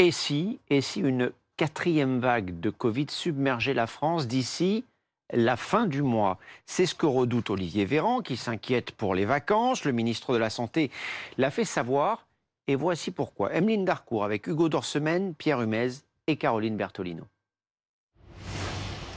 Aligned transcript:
Et 0.00 0.12
si, 0.12 0.60
et 0.70 0.80
si 0.80 1.00
une 1.00 1.30
quatrième 1.58 2.20
vague 2.20 2.58
de 2.58 2.70
Covid 2.70 3.08
submergeait 3.10 3.74
la 3.74 3.86
France 3.86 4.26
d'ici 4.26 4.86
la 5.30 5.58
fin 5.58 5.84
du 5.84 6.00
mois? 6.00 6.38
C'est 6.64 6.86
ce 6.86 6.94
que 6.94 7.04
redoute 7.04 7.50
Olivier 7.50 7.84
Véran, 7.84 8.22
qui 8.22 8.38
s'inquiète 8.38 8.92
pour 8.92 9.14
les 9.14 9.26
vacances. 9.26 9.84
Le 9.84 9.92
ministre 9.92 10.32
de 10.32 10.38
la 10.38 10.48
Santé 10.48 10.90
l'a 11.36 11.50
fait 11.50 11.66
savoir. 11.66 12.26
Et 12.66 12.76
voici 12.76 13.10
pourquoi. 13.10 13.52
Emeline 13.52 13.84
Darcourt 13.84 14.24
avec 14.24 14.46
Hugo 14.46 14.70
Dorsemène, 14.70 15.34
Pierre 15.34 15.60
Humez 15.60 15.90
et 16.26 16.36
Caroline 16.36 16.78
Bertolino. 16.78 17.26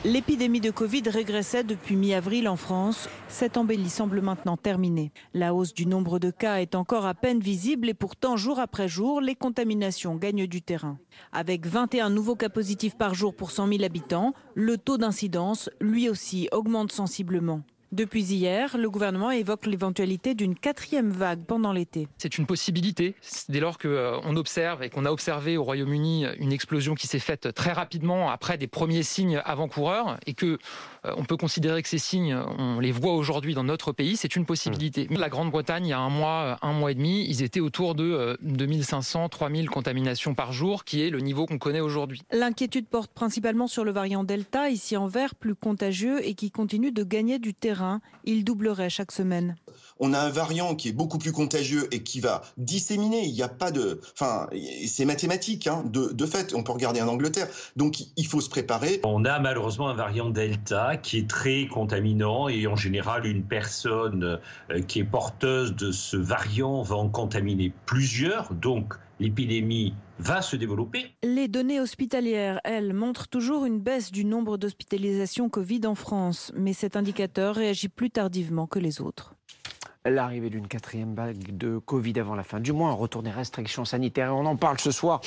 L'épidémie 0.05 0.59
de 0.59 0.69
Covid 0.69 1.03
régressait 1.07 1.63
depuis 1.63 1.95
mi-avril 1.95 2.49
en 2.49 2.57
France. 2.57 3.07
Cette 3.29 3.55
embellie 3.55 3.89
semble 3.89 4.19
maintenant 4.19 4.57
terminée. 4.57 5.13
La 5.33 5.53
hausse 5.53 5.73
du 5.73 5.85
nombre 5.85 6.19
de 6.19 6.29
cas 6.29 6.57
est 6.57 6.75
encore 6.75 7.05
à 7.05 7.13
peine 7.13 7.39
visible 7.39 7.87
et 7.87 7.93
pourtant, 7.93 8.35
jour 8.35 8.59
après 8.59 8.89
jour, 8.89 9.21
les 9.21 9.35
contaminations 9.35 10.17
gagnent 10.17 10.45
du 10.45 10.61
terrain. 10.61 10.97
Avec 11.31 11.65
21 11.65 12.09
nouveaux 12.09 12.35
cas 12.35 12.49
positifs 12.49 12.97
par 12.97 13.13
jour 13.13 13.33
pour 13.33 13.51
100 13.51 13.69
000 13.69 13.83
habitants, 13.83 14.33
le 14.55 14.77
taux 14.77 14.97
d'incidence, 14.97 15.69
lui 15.79 16.09
aussi, 16.09 16.49
augmente 16.51 16.91
sensiblement. 16.91 17.61
Depuis 17.93 18.23
hier, 18.23 18.75
le 18.75 18.89
gouvernement 18.89 19.29
évoque 19.29 19.67
l'éventualité 19.67 20.33
d'une 20.33 20.55
quatrième 20.55 21.11
vague 21.11 21.45
pendant 21.45 21.71
l'été. 21.71 22.07
C'est 22.17 22.39
une 22.39 22.47
possibilité 22.47 23.13
dès 23.49 23.59
lors 23.59 23.77
qu'on 23.77 23.89
euh, 23.89 24.35
observe 24.35 24.81
et 24.81 24.89
qu'on 24.89 25.05
a 25.05 25.11
observé 25.11 25.57
au 25.57 25.63
Royaume-Uni 25.63 26.25
une 26.39 26.51
explosion 26.51 26.95
qui 26.95 27.05
s'est 27.05 27.19
faite 27.19 27.53
très 27.53 27.71
rapidement 27.71 28.31
après 28.31 28.57
des 28.57 28.65
premiers 28.65 29.03
signes 29.03 29.39
avant-coureurs 29.45 30.17
et 30.25 30.33
que 30.33 30.57
euh, 31.05 31.13
on 31.17 31.23
peut 31.23 31.37
considérer 31.37 31.83
que 31.83 31.87
ces 31.87 31.99
signes, 31.99 32.35
on 32.57 32.79
les 32.79 32.91
voit 32.91 33.13
aujourd'hui 33.13 33.53
dans 33.53 33.63
notre 33.63 33.91
pays, 33.91 34.17
c'est 34.17 34.35
une 34.35 34.47
possibilité. 34.47 35.07
Mmh. 35.11 35.19
La 35.19 35.29
Grande-Bretagne, 35.29 35.85
il 35.85 35.89
y 35.89 35.93
a 35.93 35.99
un 35.99 36.09
mois, 36.09 36.57
un 36.63 36.73
mois 36.73 36.91
et 36.91 36.95
demi, 36.95 37.27
ils 37.29 37.43
étaient 37.43 37.59
autour 37.59 37.93
de 37.93 38.39
2500, 38.41 39.25
euh, 39.25 39.27
3000 39.27 39.69
contaminations 39.69 40.33
par 40.33 40.51
jour, 40.51 40.83
qui 40.83 41.03
est 41.03 41.11
le 41.11 41.19
niveau 41.19 41.45
qu'on 41.45 41.59
connaît 41.59 41.79
aujourd'hui. 41.79 42.23
L'inquiétude 42.31 42.87
porte 42.87 43.11
principalement 43.13 43.67
sur 43.67 43.83
le 43.83 43.91
variant 43.91 44.23
Delta, 44.23 44.71
ici 44.71 44.97
en 44.97 45.05
vert, 45.05 45.35
plus 45.35 45.53
contagieux 45.53 46.25
et 46.25 46.33
qui 46.33 46.49
continue 46.49 46.91
de 46.91 47.03
gagner 47.03 47.37
du 47.37 47.53
terrain. 47.53 47.82
Il 48.23 48.43
doublerait 48.43 48.89
chaque 48.89 49.11
semaine 49.11 49.55
on 50.05 50.11
a 50.11 50.19
un 50.19 50.29
variant 50.29 50.75
qui 50.75 50.89
est 50.89 50.93
beaucoup 50.93 51.17
plus 51.17 51.31
contagieux 51.31 51.87
et 51.93 52.03
qui 52.03 52.19
va 52.19 52.41
disséminer. 52.57 53.23
Il 53.23 53.33
n'y 53.33 53.41
a 53.41 53.47
pas 53.47 53.71
de, 53.71 54.01
enfin, 54.11 54.49
c'est 54.85 55.05
mathématique. 55.05 55.65
Hein, 55.67 55.81
de, 55.85 56.25
fait, 56.25 56.53
on 56.53 56.61
peut 56.61 56.73
regarder 56.73 57.01
en 57.01 57.07
Angleterre. 57.07 57.47
Donc, 57.77 57.95
il 58.17 58.27
faut 58.27 58.41
se 58.41 58.49
préparer. 58.49 58.99
On 59.05 59.23
a 59.23 59.39
malheureusement 59.39 59.87
un 59.87 59.93
variant 59.93 60.29
Delta 60.29 60.97
qui 60.97 61.19
est 61.19 61.29
très 61.29 61.67
contaminant 61.67 62.49
et 62.49 62.67
en 62.67 62.75
général, 62.75 63.25
une 63.25 63.43
personne 63.43 64.39
euh, 64.71 64.81
qui 64.81 64.99
est 64.99 65.05
porteuse 65.05 65.73
de 65.73 65.93
ce 65.93 66.17
variant 66.17 66.81
va 66.81 66.97
en 66.97 67.07
contaminer 67.07 67.71
plusieurs. 67.85 68.53
Donc, 68.53 68.95
l'épidémie 69.21 69.93
va 70.19 70.41
se 70.41 70.57
développer. 70.57 71.15
Les 71.23 71.47
données 71.47 71.79
hospitalières, 71.79 72.59
elles, 72.65 72.93
montrent 72.93 73.29
toujours 73.29 73.63
une 73.63 73.79
baisse 73.79 74.11
du 74.11 74.25
nombre 74.25 74.57
d'hospitalisations 74.57 75.47
Covid 75.49 75.81
en 75.85 75.95
France, 75.95 76.51
mais 76.55 76.73
cet 76.73 76.97
indicateur 76.97 77.55
réagit 77.55 77.87
plus 77.87 78.09
tardivement 78.09 78.67
que 78.67 78.79
les 78.79 78.99
autres 78.99 79.35
l'arrivée 80.05 80.49
d'une 80.49 80.67
quatrième 80.67 81.13
vague 81.15 81.55
de 81.55 81.77
Covid 81.77 82.19
avant 82.19 82.35
la 82.35 82.43
fin 82.43 82.59
du 82.59 82.73
mois, 82.73 82.89
un 82.89 82.93
retour 82.93 83.23
des 83.23 83.31
restrictions 83.31 83.85
sanitaires. 83.85 84.27
Et 84.27 84.31
on 84.31 84.45
en 84.45 84.55
parle 84.55 84.79
ce 84.79 84.91
soir 84.91 85.21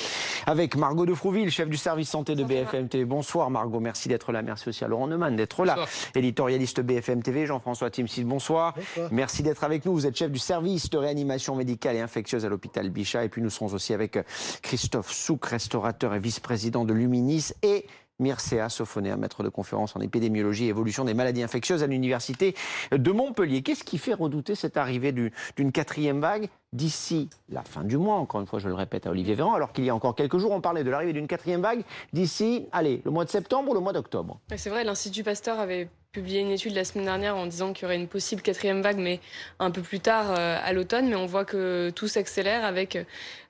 avec 0.45 0.75
Margot 0.75 1.05
de 1.05 1.13
Frouville, 1.13 1.49
chef 1.49 1.69
du 1.69 1.77
service 1.77 2.09
santé 2.09 2.35
de 2.35 2.43
BFM 2.43 2.87
TV. 2.87 3.05
Bonsoir 3.05 3.49
Margot, 3.49 3.79
merci 3.79 4.07
d'être 4.07 4.31
là. 4.31 4.41
Merci 4.41 4.69
aussi 4.69 4.83
à 4.83 4.87
Laurent 4.87 5.07
Neumann 5.07 5.35
d'être 5.35 5.65
là. 5.65 5.77
Éditorialiste 6.15 6.81
BFM 6.81 7.23
TV, 7.23 7.45
Jean-François 7.45 7.89
Timsit, 7.89 8.23
bonsoir. 8.23 8.73
bonsoir. 8.75 9.09
Merci 9.11 9.43
d'être 9.43 9.63
avec 9.63 9.85
nous. 9.85 9.93
Vous 9.93 10.05
êtes 10.05 10.15
chef 10.15 10.31
du 10.31 10.39
service 10.39 10.89
de 10.89 10.97
réanimation 10.97 11.55
médicale 11.55 11.95
et 11.95 12.01
infectieuse 12.01 12.45
à 12.45 12.49
l'hôpital 12.49 12.89
Bichat. 12.89 13.25
Et 13.25 13.29
puis 13.29 13.41
nous 13.41 13.49
serons 13.49 13.73
aussi 13.73 13.93
avec 13.93 14.19
Christophe 14.61 15.11
Souk, 15.11 15.45
restaurateur 15.45 16.13
et 16.13 16.19
vice-président 16.19 16.85
de 16.85 16.93
Luminis. 16.93 17.53
Et 17.63 17.85
Mircea 18.19 18.69
Sofonea, 18.69 19.15
maître 19.15 19.43
de 19.43 19.49
conférence 19.49 19.95
en 19.95 19.99
épidémiologie 19.99 20.65
et 20.65 20.69
évolution 20.69 21.05
des 21.05 21.13
maladies 21.13 21.43
infectieuses 21.43 21.83
à 21.83 21.87
l'université 21.87 22.55
de 22.91 23.11
Montpellier. 23.11 23.61
Qu'est-ce 23.61 23.83
qui 23.83 23.97
fait 23.97 24.13
redouter 24.13 24.55
cette 24.55 24.77
arrivée 24.77 25.11
d'une 25.11 25.71
quatrième 25.71 26.19
vague 26.19 26.49
d'ici 26.73 27.29
la 27.49 27.61
fin 27.61 27.83
du 27.83 27.97
mois? 27.97 28.15
Encore 28.15 28.41
une 28.41 28.47
fois, 28.47 28.59
je 28.59 28.67
le 28.67 28.73
répète 28.73 29.07
à 29.07 29.11
Olivier 29.11 29.35
Véran, 29.35 29.53
alors 29.53 29.71
qu'il 29.71 29.85
y 29.85 29.89
a 29.89 29.95
encore 29.95 30.15
quelques 30.15 30.37
jours, 30.37 30.51
on 30.51 30.61
parlait 30.61 30.83
de 30.83 30.89
l'arrivée 30.89 31.13
d'une 31.13 31.27
quatrième 31.27 31.61
vague 31.61 31.83
d'ici, 32.11 32.67
allez, 32.71 33.01
le 33.05 33.11
mois 33.11 33.25
de 33.25 33.29
septembre 33.29 33.71
ou 33.71 33.73
le 33.73 33.79
mois 33.79 33.93
d'octobre? 33.93 34.39
C'est 34.55 34.69
vrai, 34.69 34.83
l'Institut 34.83 35.23
Pasteur 35.23 35.59
avait 35.59 35.89
publié 36.11 36.41
une 36.41 36.51
étude 36.51 36.73
la 36.73 36.83
semaine 36.83 37.05
dernière 37.05 37.35
en 37.35 37.45
disant 37.45 37.73
qu'il 37.73 37.83
y 37.83 37.85
aurait 37.85 37.95
une 37.95 38.07
possible 38.07 38.41
quatrième 38.41 38.81
vague, 38.81 38.97
mais 38.97 39.19
un 39.59 39.71
peu 39.71 39.81
plus 39.81 39.99
tard 39.99 40.31
euh, 40.31 40.57
à 40.63 40.73
l'automne. 40.73 41.07
Mais 41.07 41.15
on 41.15 41.25
voit 41.25 41.45
que 41.45 41.91
tout 41.91 42.07
s'accélère 42.07 42.65
avec 42.65 42.95
euh, 42.95 43.03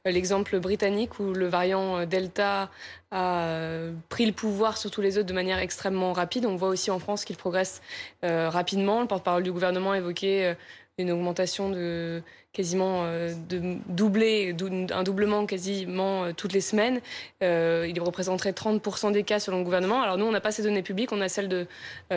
l'exemple 0.05 0.59
britannique 0.59 1.19
où 1.19 1.33
le 1.33 1.47
variant 1.47 1.99
euh, 1.99 2.05
Delta 2.05 2.69
a 3.11 3.47
pris 4.09 4.25
le 4.25 4.33
pouvoir 4.33 4.77
sur 4.77 4.91
tous 4.91 4.99
les 4.99 5.17
autres 5.17 5.27
de 5.27 5.33
manière 5.33 5.59
extrêmement 5.59 6.11
rapide. 6.11 6.45
On 6.45 6.57
voit 6.57 6.67
aussi 6.67 6.91
en 6.91 6.99
France 6.99 7.23
qu'il 7.23 7.37
progresse 7.37 7.81
rapidement. 8.21 8.99
Le 8.99 9.07
porte-parole 9.07 9.43
du 9.43 9.51
gouvernement 9.53 9.93
évoquait 9.93 10.57
une 10.99 11.11
augmentation 11.11 11.69
de 11.69 12.23
quasiment 12.53 13.03
euh, 13.03 13.31
de 13.49 13.77
doubler, 13.87 14.55
un 14.91 15.03
doublement 15.03 15.45
quasiment 15.45 16.23
euh, 16.23 16.31
toutes 16.35 16.53
les 16.53 16.61
semaines. 16.61 17.01
Euh, 17.43 17.85
il 17.87 18.01
représenterait 18.01 18.51
30% 18.51 19.11
des 19.11 19.21
cas 19.21 19.39
selon 19.39 19.59
le 19.59 19.63
gouvernement. 19.63 20.01
Alors 20.01 20.17
nous, 20.17 20.25
on 20.25 20.31
n'a 20.31 20.41
pas 20.41 20.51
ces 20.51 20.63
données 20.63 20.81
publiques, 20.81 21.11
on 21.11 21.21
a 21.21 21.29
celles 21.29 21.49
de 21.49 21.67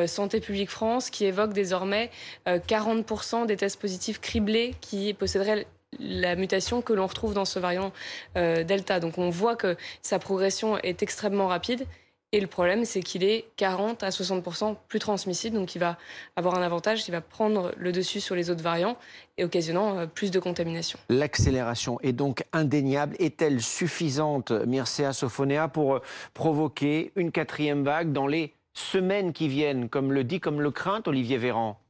Santé 0.07 0.41
publique 0.41 0.71
France 0.71 1.11
qui 1.11 1.27
évoque 1.27 1.53
désormais 1.53 2.11
40% 2.47 3.47
des 3.47 3.57
tests 3.57 3.79
positifs 3.79 4.21
criblés 4.21 4.75
qui 4.81 5.13
posséderaient 5.13 5.67
la 5.99 6.37
mutation 6.37 6.81
que 6.81 6.93
l'on 6.95 7.07
retrouve 7.07 7.35
dans 7.35 7.45
ce 7.45 7.59
variant 7.59 7.93
Delta. 8.35 9.01
Donc 9.01 9.19
on 9.19 9.29
voit 9.29 9.57
que 9.57 9.77
sa 10.01 10.19
progression 10.19 10.79
est 10.79 11.03
extrêmement 11.03 11.49
rapide 11.49 11.87
et 12.33 12.41
le 12.41 12.47
problème, 12.47 12.85
c'est 12.85 13.01
qu'il 13.01 13.25
est 13.25 13.47
40 13.57 14.05
à 14.05 14.11
60% 14.11 14.77
plus 14.87 15.01
transmissible, 15.01 15.57
donc 15.57 15.75
il 15.75 15.81
va 15.81 15.99
avoir 16.37 16.57
un 16.57 16.63
avantage, 16.63 17.09
il 17.09 17.11
va 17.11 17.21
prendre 17.21 17.73
le 17.77 17.91
dessus 17.91 18.21
sur 18.21 18.37
les 18.37 18.51
autres 18.51 18.63
variants 18.63 18.97
et 19.37 19.45
occasionnant 19.45 19.99
euh, 19.99 20.07
plus 20.07 20.31
de 20.31 20.39
contamination. 20.39 21.01
L'accélération 21.09 21.99
est 22.03 22.13
donc 22.13 22.45
indéniable. 22.53 23.17
Est-elle 23.19 23.61
suffisante, 23.61 24.53
Mircea 24.53 25.13
Sofonea, 25.13 25.67
pour 25.67 25.97
euh, 25.97 26.03
provoquer 26.33 27.11
une 27.17 27.33
quatrième 27.33 27.83
vague 27.83 28.13
dans 28.13 28.29
les 28.29 28.55
semaines 28.75 29.33
qui 29.33 29.49
viennent, 29.49 29.89
comme 29.89 30.13
le 30.13 30.23
dit, 30.23 30.39
comme 30.39 30.61
le 30.61 30.71
craint 30.71 31.03
Olivier 31.07 31.37
Véran? 31.37 31.81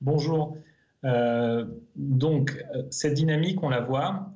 Bonjour. 0.00 0.56
Euh, 1.04 1.64
donc, 1.94 2.60
cette 2.90 3.14
dynamique, 3.14 3.62
on 3.62 3.68
la 3.68 3.82
voit 3.82 4.32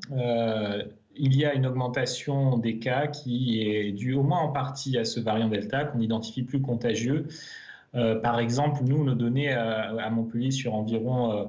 il 1.17 1.37
y 1.37 1.45
a 1.45 1.55
une 1.55 1.67
augmentation 1.67 2.59
des 2.59 2.79
cas 2.79 3.07
qui 3.07 3.63
est 3.63 3.93
due 3.93 4.15
au 4.15 4.23
moins 4.23 4.41
en 4.41 4.49
partie 4.49 4.99
à 4.99 5.05
ce 5.05 5.21
variant 5.21 5.49
Delta 5.49 5.85
qu'on 5.85 6.01
identifie 6.01 6.43
plus 6.43 6.61
contagieux. 6.61 7.27
Euh, 7.95 8.17
par 8.17 8.41
exemple, 8.41 8.83
nous, 8.85 9.05
nos 9.05 9.15
données 9.15 9.53
à, 9.53 10.11
Montpellier 10.11 10.51
sur 10.51 10.75
environ 10.75 11.33
euh, 11.33 11.45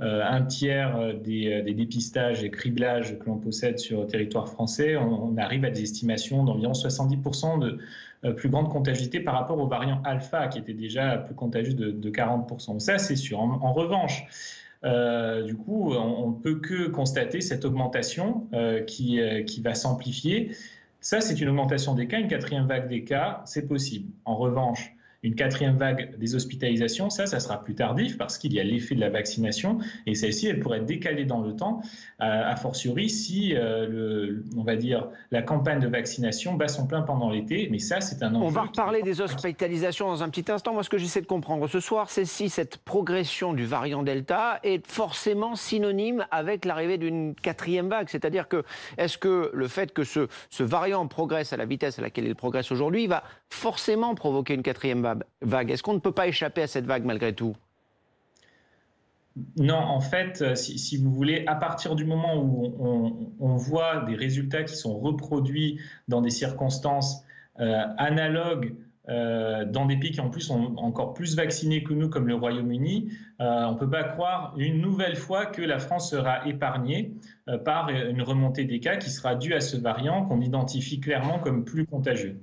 euh, 0.00 0.22
un 0.24 0.42
tiers 0.42 1.14
des, 1.22 1.62
dépistages 1.62 2.44
et 2.44 2.50
criblages 2.50 3.18
que 3.18 3.26
l'on 3.26 3.38
possède 3.38 3.78
sur 3.78 4.02
le 4.02 4.06
territoire 4.06 4.48
français, 4.48 4.96
on, 4.96 5.36
arrive 5.38 5.64
à 5.64 5.70
des 5.70 5.82
estimations 5.82 6.44
d'environ 6.44 6.72
70% 6.72 7.58
de 7.58 8.32
plus 8.32 8.48
grande 8.48 8.68
contagiosité 8.68 9.20
par 9.20 9.34
rapport 9.34 9.58
au 9.58 9.66
variant 9.66 10.02
alpha 10.04 10.48
qui 10.48 10.58
était 10.58 10.74
déjà 10.74 11.18
plus 11.18 11.34
contagieux 11.34 11.74
de, 11.74 12.10
40%. 12.10 12.78
Ça, 12.80 12.98
c'est 12.98 13.16
sûr. 13.16 13.40
en 13.40 13.72
revanche, 13.72 14.24
euh, 14.84 15.42
du 15.42 15.56
coup, 15.56 15.92
on 15.94 16.30
ne 16.30 16.36
peut 16.36 16.60
que 16.60 16.88
constater 16.88 17.40
cette 17.40 17.64
augmentation 17.64 18.46
euh, 18.52 18.82
qui, 18.82 19.20
euh, 19.20 19.42
qui 19.42 19.60
va 19.60 19.74
s'amplifier. 19.74 20.52
Ça, 21.00 21.20
c'est 21.20 21.40
une 21.40 21.48
augmentation 21.48 21.94
des 21.94 22.06
cas. 22.06 22.18
Une 22.18 22.28
quatrième 22.28 22.66
vague 22.66 22.88
des 22.88 23.04
cas, 23.04 23.42
c'est 23.44 23.66
possible. 23.66 24.10
En 24.24 24.36
revanche, 24.36 24.94
une 25.22 25.34
quatrième 25.34 25.76
vague 25.76 26.16
des 26.18 26.34
hospitalisations, 26.34 27.10
ça, 27.10 27.26
ça 27.26 27.40
sera 27.40 27.62
plus 27.62 27.74
tardif 27.74 28.18
parce 28.18 28.38
qu'il 28.38 28.52
y 28.52 28.60
a 28.60 28.64
l'effet 28.64 28.94
de 28.94 29.00
la 29.00 29.10
vaccination 29.10 29.78
et 30.06 30.14
celle-ci, 30.14 30.46
elle 30.46 30.60
pourrait 30.60 30.78
être 30.78 30.86
décalée 30.86 31.24
dans 31.24 31.40
le 31.40 31.54
temps, 31.54 31.82
a 32.18 32.54
fortiori 32.56 33.10
si, 33.10 33.50
le, 33.54 34.44
on 34.56 34.62
va 34.62 34.76
dire, 34.76 35.08
la 35.30 35.42
campagne 35.42 35.80
de 35.80 35.88
vaccination 35.88 36.54
bat 36.54 36.68
son 36.68 36.86
plein 36.86 37.02
pendant 37.02 37.30
l'été. 37.30 37.68
Mais 37.70 37.78
ça, 37.78 38.00
c'est 38.00 38.22
un 38.22 38.34
enjeu. 38.34 38.46
On 38.46 38.50
va 38.50 38.62
reparler 38.62 39.02
des 39.02 39.20
hospitalisations 39.20 40.06
dans 40.08 40.22
un 40.22 40.28
petit 40.28 40.50
instant. 40.50 40.72
Moi, 40.72 40.82
ce 40.82 40.90
que 40.90 40.98
j'essaie 40.98 41.20
de 41.20 41.26
comprendre 41.26 41.66
ce 41.68 41.80
soir, 41.80 42.10
c'est 42.10 42.24
si 42.24 42.48
cette 42.48 42.78
progression 42.78 43.52
du 43.52 43.64
variant 43.64 44.02
Delta 44.02 44.60
est 44.62 44.86
forcément 44.86 45.54
synonyme 45.54 46.26
avec 46.30 46.64
l'arrivée 46.64 46.98
d'une 46.98 47.34
quatrième 47.34 47.88
vague. 47.88 48.08
C'est-à-dire 48.08 48.48
que, 48.48 48.64
est-ce 48.96 49.18
que 49.18 49.50
le 49.52 49.68
fait 49.68 49.92
que 49.92 50.04
ce, 50.04 50.28
ce 50.50 50.62
variant 50.62 51.06
progresse 51.06 51.52
à 51.52 51.56
la 51.56 51.64
vitesse 51.64 51.98
à 51.98 52.02
laquelle 52.02 52.26
il 52.26 52.34
progresse 52.34 52.70
aujourd'hui 52.72 53.06
va 53.06 53.22
forcément 53.50 54.14
provoquer 54.14 54.54
une 54.54 54.62
quatrième 54.62 55.20
vague. 55.42 55.70
Est-ce 55.70 55.82
qu'on 55.82 55.94
ne 55.94 55.98
peut 55.98 56.12
pas 56.12 56.28
échapper 56.28 56.62
à 56.62 56.66
cette 56.66 56.86
vague 56.86 57.04
malgré 57.04 57.34
tout? 57.34 57.56
Non, 59.56 59.76
en 59.76 60.00
fait, 60.00 60.42
euh, 60.42 60.54
si, 60.54 60.96
vous 60.96 61.12
voulez, 61.12 61.44
à 61.46 61.54
partir 61.54 61.94
du 61.94 62.04
moment 62.04 62.36
où 62.36 63.34
on, 63.40 63.56
voit 63.56 64.04
des 64.04 64.14
résultats 64.14 64.64
qui 64.64 64.76
sont 64.76 64.98
reproduits 64.98 65.80
dans 66.08 66.20
des 66.20 66.30
circonstances 66.30 67.24
euh, 67.60 67.82
analogues 67.98 68.74
euh, 69.08 69.64
dans 69.64 69.86
des 69.86 69.96
pays 69.96 70.10
qui 70.10 70.20
en 70.20 70.28
plus 70.28 70.42
sont 70.42 70.76
encore 70.76 71.14
plus 71.14 71.34
vaccinés 71.34 71.82
que 71.82 71.92
nous, 71.92 72.08
comme 72.08 72.28
le 72.28 72.34
Royaume-Uni, 72.34 73.10
on 73.38 73.72
ne 73.72 73.78
peut 73.78 73.88
pas 73.88 74.04
croire 74.04 74.54
une 74.58 74.80
nouvelle 74.80 75.16
fois 75.16 75.46
que 75.46 75.62
la 75.62 75.78
France 75.78 76.10
sera 76.10 76.46
épargnée 76.46 77.14
par 77.64 77.88
une 77.88 78.20
remontée 78.22 78.64
des 78.64 78.80
cas 78.80 78.96
qui 78.96 79.10
sera 79.10 79.34
due 79.34 79.54
à 79.54 79.60
ce 79.60 79.76
variant 79.76 80.26
qu'on 80.26 80.40
identifie 80.40 81.00
clairement 81.00 81.38
comme 81.38 81.64
plus 81.64 81.86
contagieux. 81.86 82.40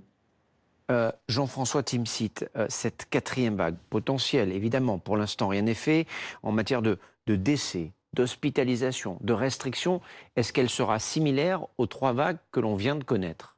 Jean-François 1.28 1.84
Timsit, 1.84 2.46
cette 2.70 3.08
quatrième 3.10 3.56
vague 3.56 3.76
potentielle, 3.90 4.52
évidemment, 4.52 5.00
pour 5.00 5.18
l'instant 5.18 5.48
rien 5.48 5.64
n'est 5.64 5.74
fait 5.74 6.06
en 6.44 6.52
matière 6.52 6.82
de, 6.82 6.98
décès, 7.28 7.92
d'hospitalisation, 8.14 9.18
de 9.22 9.34
restrictions. 9.34 10.02
Est-ce 10.36 10.54
qu'elle 10.54 10.70
sera 10.70 11.00
similaire 11.00 11.66
aux 11.78 11.88
trois 11.88 12.14
vagues 12.14 12.38
que 12.52 12.60
l'on 12.60 12.76
vient 12.76 12.96
de 12.96 13.04
connaître? 13.04 13.56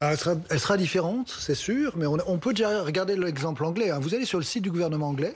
Elle, 0.00 0.16
sera, 0.16 0.76
différente, 0.76 1.28
c'est 1.28 1.56
sûr, 1.56 1.96
mais 1.96 2.06
on, 2.06 2.38
peut 2.38 2.52
déjà 2.52 2.84
regarder 2.84 3.16
l'exemple 3.16 3.64
anglais. 3.64 3.90
Hein. 3.90 3.98
Vous 3.98 4.14
allez 4.14 4.26
sur 4.26 4.38
le 4.38 4.44
site 4.44 4.62
du 4.62 4.70
gouvernement 4.70 5.08
anglais, 5.08 5.34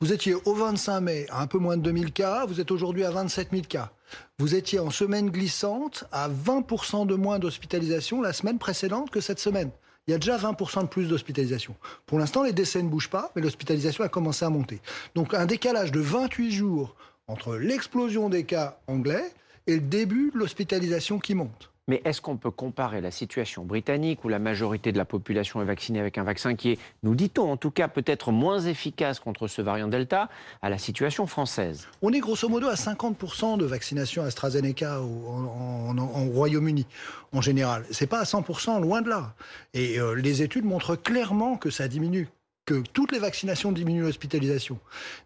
vous 0.00 0.14
étiez 0.14 0.34
au 0.34 0.54
25 0.54 1.00
mai 1.00 1.26
à 1.30 1.42
un 1.42 1.46
peu 1.46 1.58
moins 1.58 1.76
de 1.76 1.82
2000 1.82 2.12
cas, 2.12 2.46
vous 2.46 2.58
êtes 2.58 2.70
aujourd'hui 2.70 3.04
à 3.04 3.10
27 3.10 3.50
000 3.52 3.62
cas. 3.68 3.92
Vous 4.38 4.54
étiez 4.54 4.78
en 4.78 4.90
semaine 4.90 5.28
glissante 5.28 6.04
à 6.10 6.30
20% 6.30 7.06
de 7.06 7.14
moins 7.14 7.38
d'hospitalisation 7.38 8.22
la 8.22 8.32
semaine 8.32 8.58
précédente 8.58 9.10
que 9.10 9.20
cette 9.20 9.38
semaine. 9.38 9.70
Il 10.06 10.10
y 10.10 10.14
a 10.14 10.18
déjà 10.18 10.36
20% 10.36 10.82
de 10.82 10.86
plus 10.88 11.08
d'hospitalisation. 11.08 11.76
Pour 12.06 12.18
l'instant, 12.18 12.42
les 12.42 12.52
décès 12.52 12.82
ne 12.82 12.88
bougent 12.88 13.10
pas, 13.10 13.30
mais 13.34 13.42
l'hospitalisation 13.42 14.02
a 14.02 14.08
commencé 14.08 14.44
à 14.44 14.50
monter. 14.50 14.80
Donc 15.14 15.32
un 15.34 15.46
décalage 15.46 15.92
de 15.92 16.00
28 16.00 16.50
jours 16.50 16.96
entre 17.28 17.56
l'explosion 17.56 18.28
des 18.28 18.44
cas 18.44 18.78
anglais 18.88 19.32
et 19.66 19.74
le 19.74 19.80
début 19.80 20.30
de 20.32 20.38
l'hospitalisation 20.38 21.18
qui 21.18 21.34
monte. 21.34 21.71
Mais 21.88 22.00
est-ce 22.04 22.20
qu'on 22.20 22.36
peut 22.36 22.50
comparer 22.50 23.00
la 23.00 23.10
situation 23.10 23.64
britannique 23.64 24.24
où 24.24 24.28
la 24.28 24.38
majorité 24.38 24.92
de 24.92 24.98
la 24.98 25.04
population 25.04 25.60
est 25.60 25.64
vaccinée 25.64 25.98
avec 25.98 26.16
un 26.16 26.22
vaccin 26.22 26.54
qui 26.54 26.72
est, 26.72 26.78
nous 27.02 27.14
dit-on 27.14 27.50
en 27.50 27.56
tout 27.56 27.72
cas, 27.72 27.88
peut-être 27.88 28.30
moins 28.30 28.60
efficace 28.60 29.18
contre 29.18 29.48
ce 29.48 29.62
variant 29.62 29.88
Delta, 29.88 30.28
à 30.62 30.70
la 30.70 30.78
situation 30.78 31.26
française? 31.26 31.88
On 32.00 32.12
est 32.12 32.20
grosso 32.20 32.48
modo 32.48 32.68
à 32.68 32.74
50% 32.74 33.58
de 33.58 33.64
vaccination 33.64 34.22
AstraZeneca 34.22 35.00
en, 35.00 35.98
en, 35.98 36.26
Royaume-Uni 36.26 36.86
en 37.32 37.40
général. 37.40 37.84
C'est 37.90 38.06
pas 38.06 38.20
à 38.20 38.24
100%, 38.24 38.80
loin 38.80 39.02
de 39.02 39.08
là. 39.08 39.34
Et 39.74 39.98
euh, 39.98 40.14
les 40.14 40.42
études 40.42 40.64
montrent 40.64 40.94
clairement 40.94 41.56
que 41.56 41.70
ça 41.70 41.88
diminue 41.88 42.28
toutes 42.80 43.12
les 43.12 43.18
vaccinations 43.18 43.72
diminuent 43.72 44.02
l'hospitalisation. 44.02 44.78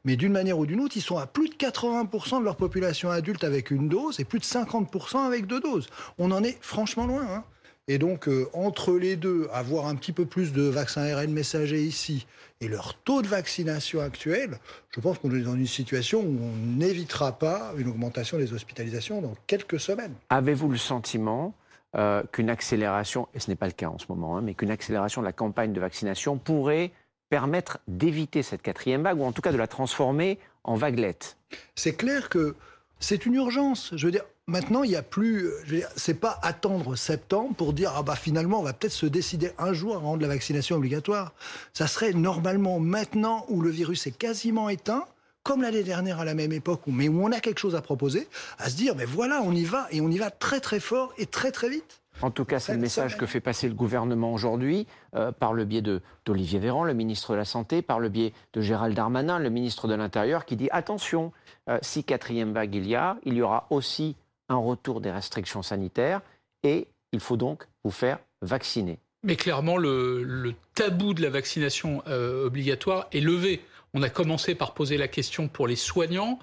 Mais 0.05 0.17
d'une 0.17 0.33
manière 0.33 0.59
ou 0.59 0.67
d'une 0.67 0.81
autre, 0.81 0.97
ils 0.97 1.03
sont 1.03 1.19
à 1.19 1.27
plus 1.27 1.49
de 1.49 1.55
80% 1.55 2.41
de 2.41 2.45
leur 2.45 2.57
population 2.57 3.11
adulte 3.11 3.45
avec 3.45 3.71
une 3.71 3.89
dose 3.89 4.21
et 4.21 4.25
plus 4.25 4.39
de 4.39 4.45
50% 4.45 5.19
avec 5.19 5.47
deux 5.47 5.61
doses. 5.61 5.87
On 6.19 6.31
en 6.31 6.43
est 6.43 6.59
franchement 6.61 7.07
loin. 7.07 7.27
Hein. 7.31 7.45
et 7.89 7.99
donc, 7.99 8.29
euh, 8.29 8.49
entre 8.53 8.95
les 8.95 9.17
deux, 9.17 9.49
avoir 9.53 9.87
un 9.87 9.95
petit 9.95 10.13
peu 10.13 10.27
plus 10.27 10.53
de 10.53 10.63
vaccins 10.63 11.03
ARN 11.03 11.31
messagers 11.31 11.83
ici 11.83 12.27
et 12.61 12.69
leur 12.69 12.95
taux 12.95 13.23
de 13.23 13.27
vaccination 13.27 14.01
actuel, 14.01 14.59
je 14.91 15.01
pense 15.01 15.19
qu'on 15.19 15.35
est 15.35 15.41
dans 15.41 15.55
une 15.55 15.67
situation 15.67 16.21
où 16.21 16.39
on 16.43 16.77
n'évitera 16.79 17.33
pas 17.33 17.73
une 17.77 17.89
augmentation 17.89 18.39
des 18.39 18.53
hospitalisations 18.53 19.21
dans 19.21 19.35
quelques 19.47 19.79
semaines. 19.79 20.15
Avez-vous 20.31 20.69
le 20.69 20.79
sentiment 20.79 21.55
euh, 21.97 22.23
qu'une 22.33 22.51
accélération, 22.51 23.29
et 23.35 23.41
ce 23.41 23.51
n'est 23.51 23.57
pas 23.57 23.67
le 23.67 23.73
cas 23.73 23.89
en 23.89 23.99
ce 23.99 24.07
moment, 24.09 24.37
hein, 24.37 24.43
mais 24.43 24.55
qu'une 24.55 24.71
accélération 24.71 25.21
de 25.21 25.27
la 25.27 25.33
campagne 25.33 25.73
de 25.73 25.81
vaccination 25.81 26.37
pourrait 26.37 26.93
permettre 27.29 27.79
d'éviter 27.89 28.43
cette 28.43 28.63
quatrième 28.63 29.03
vague, 29.03 29.19
ou 29.19 29.25
en 29.25 29.33
tout 29.33 29.43
cas 29.43 29.53
de 29.53 29.57
la 29.57 29.67
transformer 29.67 30.39
en 30.65 30.75
vaguelette 30.75 31.37
C'est 31.75 31.95
clair 31.95 32.29
que 32.29 32.55
c'est 32.99 33.27
une 33.27 33.35
urgence. 33.35 33.91
Je 33.95 34.07
veux 34.07 34.13
dire, 34.13 34.25
maintenant, 34.47 34.83
il 34.83 34.91
n'y 34.91 34.97
a 34.97 35.03
plus. 35.03 35.51
C'est 35.97 36.15
pas 36.15 36.39
attendre 36.43 36.97
septembre 36.97 37.55
pour 37.55 37.73
dire 37.73 37.93
ah 37.95 38.03
bah 38.03 38.17
finalement 38.17 38.61
on 38.61 38.63
va 38.63 38.73
peut-être 38.73 38.93
se 38.93 39.07
décider 39.07 39.51
un 39.59 39.73
jour 39.73 39.97
à 39.97 39.99
rendre 39.99 40.23
la 40.23 40.29
vaccination 40.29 40.77
obligatoire. 40.77 41.35
Ça 41.73 41.87
serait 41.87 42.13
normalement 42.13 42.81
maintenant 42.81 43.45
où 43.49 43.61
le 43.61 43.71
virus 43.71 44.07
est 44.07 44.17
quasiment 44.17 44.69
éteint, 44.69 45.05
comme 45.43 45.63
l'année 45.63 45.85
dernière 45.85 46.21
à 46.21 46.25
la 46.25 46.35
même 46.35 46.53
époque, 46.53 46.83
mais 46.87 47.09
où 47.09 47.25
on 47.25 47.33
a 47.33 47.41
quelque 47.41 47.61
chose 47.61 47.77
à 47.77 47.83
proposer, 47.83 48.29
à 48.59 48.71
se 48.71 48.77
dire 48.77 48.95
mais 48.97 49.05
voilà 49.05 49.43
on 49.43 49.53
y 49.53 49.65
va 49.65 49.87
et 49.91 50.01
on 50.01 50.11
y 50.11 50.19
va 50.19 50.31
très 50.31 50.61
très 50.61 50.81
fort 50.81 51.13
et 51.19 51.27
très 51.27 51.53
très 51.53 51.69
vite. 51.69 52.01
En 52.23 52.31
tout 52.31 52.45
cas, 52.47 52.61
c'est 52.61 52.73
le 52.73 52.79
message 52.79 53.19
que 53.19 53.27
fait 53.27 53.41
passer 53.41 53.69
le 53.69 53.75
gouvernement 53.75 54.33
aujourd'hui 54.33 54.87
euh, 55.15 55.33
par 55.33 55.53
le 55.53 55.65
biais 55.65 55.83
d'Olivier 56.25 56.59
Véran, 56.59 56.85
le 56.85 56.95
ministre 56.95 57.33
de 57.33 57.37
la 57.37 57.45
Santé, 57.45 57.83
par 57.83 58.01
le 58.01 58.09
biais 58.09 58.33
de 58.55 58.61
Gérald 58.63 58.97
Darmanin, 58.97 59.39
le 59.39 59.51
ministre 59.51 59.87
de 59.87 59.95
l'Intérieur, 59.95 60.47
qui 60.47 60.57
dit 60.57 60.69
attention, 60.71 61.33
euh, 61.69 61.79
si 61.83 62.05
quatrième 62.05 62.53
vague 62.53 62.75
il 62.75 62.87
y 62.87 62.95
a, 62.95 63.19
il 63.25 63.35
y 63.35 63.43
aura 63.43 63.67
aussi 63.71 64.17
un 64.49 64.57
retour 64.57 65.01
des 65.01 65.11
restrictions 65.11 65.63
sanitaires 65.63 66.23
et 66.63 66.89
il 67.13 67.21
faut 67.21 67.37
donc 67.37 67.67
vous 67.85 67.91
faire 67.91 68.19
vacciner. 68.41 68.99
Mais 69.23 69.37
clairement, 69.37 69.77
le, 69.77 70.55
tabou 70.75 71.13
de 71.13 71.21
la 71.21 71.31
vaccination 71.31 72.03
euh, 72.07 72.47
obligatoire 72.47 73.09
est 73.13 73.21
levé. 73.21 73.61
On 73.99 74.03
a 74.03 74.11
commencé 74.11 74.55
par 74.55 74.75
poser 74.75 74.99
la 74.99 75.09
question 75.09 75.49
pour 75.49 75.67
les 75.67 75.75
soignants. 75.75 76.39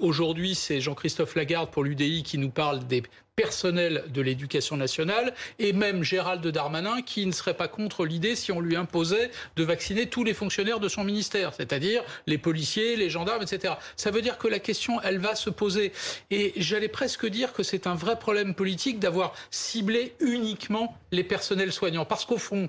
Aujourd'hui, 0.00 0.54
c'est 0.54 0.80
Jean-Christophe 0.80 1.34
Lagarde 1.34 1.68
pour 1.68 1.82
l'UDI 1.82 2.22
qui 2.22 2.38
nous 2.38 2.50
parle 2.50 2.86
des 2.86 3.02
personnel 3.34 4.04
de 4.12 4.20
l'éducation 4.20 4.76
nationale 4.76 5.32
et 5.58 5.72
même 5.72 6.02
Gérald 6.02 6.46
Darmanin 6.46 7.00
qui 7.02 7.24
ne 7.24 7.32
serait 7.32 7.56
pas 7.56 7.66
contre 7.66 8.04
l'idée 8.04 8.36
si 8.36 8.52
on 8.52 8.60
lui 8.60 8.76
imposait 8.76 9.30
de 9.56 9.64
vacciner 9.64 10.06
tous 10.06 10.22
les 10.22 10.34
fonctionnaires 10.34 10.80
de 10.80 10.88
son 10.88 11.02
ministère, 11.02 11.54
c'est-à-dire 11.54 12.04
les 12.26 12.38
policiers, 12.38 12.94
les 12.94 13.08
gendarmes, 13.08 13.42
etc. 13.42 13.74
Ça 13.96 14.10
veut 14.10 14.20
dire 14.20 14.36
que 14.36 14.48
la 14.48 14.58
question, 14.58 15.00
elle 15.00 15.18
va 15.18 15.34
se 15.34 15.50
poser. 15.50 15.92
Et 16.30 16.52
j'allais 16.56 16.88
presque 16.88 17.26
dire 17.26 17.52
que 17.52 17.62
c'est 17.62 17.86
un 17.86 17.94
vrai 17.94 18.18
problème 18.18 18.54
politique 18.54 18.98
d'avoir 18.98 19.32
ciblé 19.50 20.14
uniquement 20.20 20.94
les 21.10 21.24
personnels 21.24 21.72
soignants. 21.72 22.04
Parce 22.04 22.26
qu'au 22.26 22.38
fond, 22.38 22.68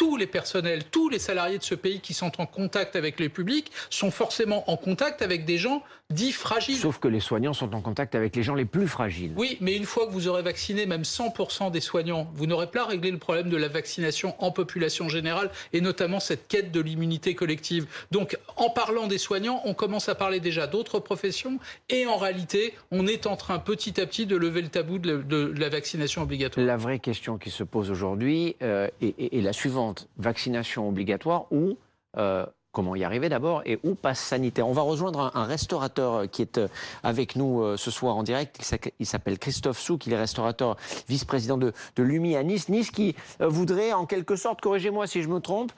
tous 0.00 0.16
les 0.16 0.26
personnels, 0.26 0.84
tous 0.84 1.10
les 1.10 1.18
salariés 1.18 1.58
de 1.58 1.62
ce 1.62 1.74
pays 1.74 2.00
qui 2.00 2.14
sont 2.14 2.40
en 2.40 2.46
contact 2.46 2.96
avec 2.96 3.20
les 3.20 3.28
publics 3.28 3.70
sont 3.90 4.10
forcément 4.10 4.70
en 4.70 4.78
contact 4.78 5.20
avec 5.20 5.44
des 5.44 5.58
gens 5.58 5.82
dits 6.10 6.32
fragiles. 6.32 6.76
Sauf 6.76 6.98
que 6.98 7.08
les 7.08 7.20
soignants 7.20 7.52
sont 7.52 7.74
en 7.74 7.80
contact 7.80 8.14
avec 8.14 8.34
les 8.36 8.42
gens 8.42 8.54
les 8.54 8.64
plus 8.64 8.88
fragiles. 8.88 9.32
Oui, 9.36 9.56
mais 9.60 9.76
une 9.76 9.84
fois 9.84 10.06
que 10.06 10.12
vous 10.12 10.28
aurez 10.28 10.42
vacciné 10.42 10.86
même 10.86 11.02
100% 11.02 11.70
des 11.70 11.80
soignants, 11.80 12.30
vous 12.34 12.46
n'aurez 12.46 12.66
pas 12.66 12.84
réglé 12.84 13.10
le 13.10 13.18
problème 13.18 13.48
de 13.48 13.56
la 13.56 13.68
vaccination 13.68 14.34
en 14.38 14.50
population 14.50 15.08
générale 15.08 15.50
et 15.72 15.80
notamment 15.80 16.20
cette 16.20 16.48
quête 16.48 16.72
de 16.72 16.80
l'immunité 16.80 17.34
collective. 17.34 17.86
Donc 18.10 18.36
en 18.56 18.70
parlant 18.70 19.06
des 19.06 19.18
soignants, 19.18 19.60
on 19.64 19.74
commence 19.74 20.08
à 20.08 20.14
parler 20.14 20.40
déjà 20.40 20.66
d'autres 20.66 20.98
professions 20.98 21.58
et 21.88 22.06
en 22.06 22.16
réalité, 22.16 22.74
on 22.90 23.06
est 23.06 23.26
en 23.26 23.36
train 23.36 23.58
petit 23.58 24.00
à 24.00 24.06
petit 24.06 24.26
de 24.26 24.36
lever 24.36 24.62
le 24.62 24.68
tabou 24.68 24.98
de 24.98 25.54
la, 25.56 25.68
vaccination 25.68 26.22
obligatoire. 26.22 26.66
La 26.66 26.76
vraie 26.76 26.98
question 26.98 27.38
qui 27.38 27.50
se 27.50 27.62
pose 27.62 27.90
aujourd'hui 27.90 28.56
euh, 28.62 28.88
est 29.00 29.42
la 29.42 29.52
suivante 29.52 30.08
vaccination 30.18 30.88
obligatoire 30.88 31.46
ou 31.52 31.78
euh, 32.16 32.44
comment 32.72 32.94
y 32.94 33.04
arriver 33.04 33.28
d'abord 33.28 33.62
et 33.64 33.78
où 33.82 33.94
passe 33.94 34.20
sanitaire. 34.20 34.68
On 34.68 34.72
va 34.72 34.82
rejoindre 34.82 35.32
un, 35.34 35.44
restaurateur 35.44 36.30
qui 36.30 36.42
est 36.42 36.58
euh, 36.58 36.68
avec 37.02 37.36
nous 37.36 37.62
euh, 37.62 37.76
ce 37.76 37.90
soir 37.90 38.16
en 38.16 38.22
direct. 38.22 38.60
Il 38.98 39.06
s'appelle 39.06 39.38
Christophe 39.38 39.78
Souk, 39.78 40.06
il 40.06 40.12
est 40.12 40.18
restaurateur 40.18 40.76
vice-président 41.08 41.56
de, 41.56 41.72
l'UMI 41.98 42.36
à 42.36 42.42
Nice. 42.42 42.68
Nice 42.68 42.90
qui 42.90 43.14
voudrait 43.40 43.92
en 43.92 44.06
quelque 44.06 44.36
sorte, 44.36 44.60
corrigez-moi 44.60 45.06
si 45.06 45.22
je 45.22 45.28
me 45.28 45.40
trompe, 45.40 45.72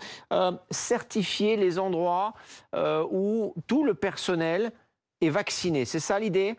certifier 0.70 1.56
les 1.56 1.78
endroits 1.78 2.34
où 3.10 3.54
tout 3.66 3.84
le 3.84 3.94
personnel 3.94 4.72
est 5.20 5.30
vacciné. 5.30 5.84
C'est 5.84 6.00
ça 6.00 6.18
l'idée? 6.18 6.56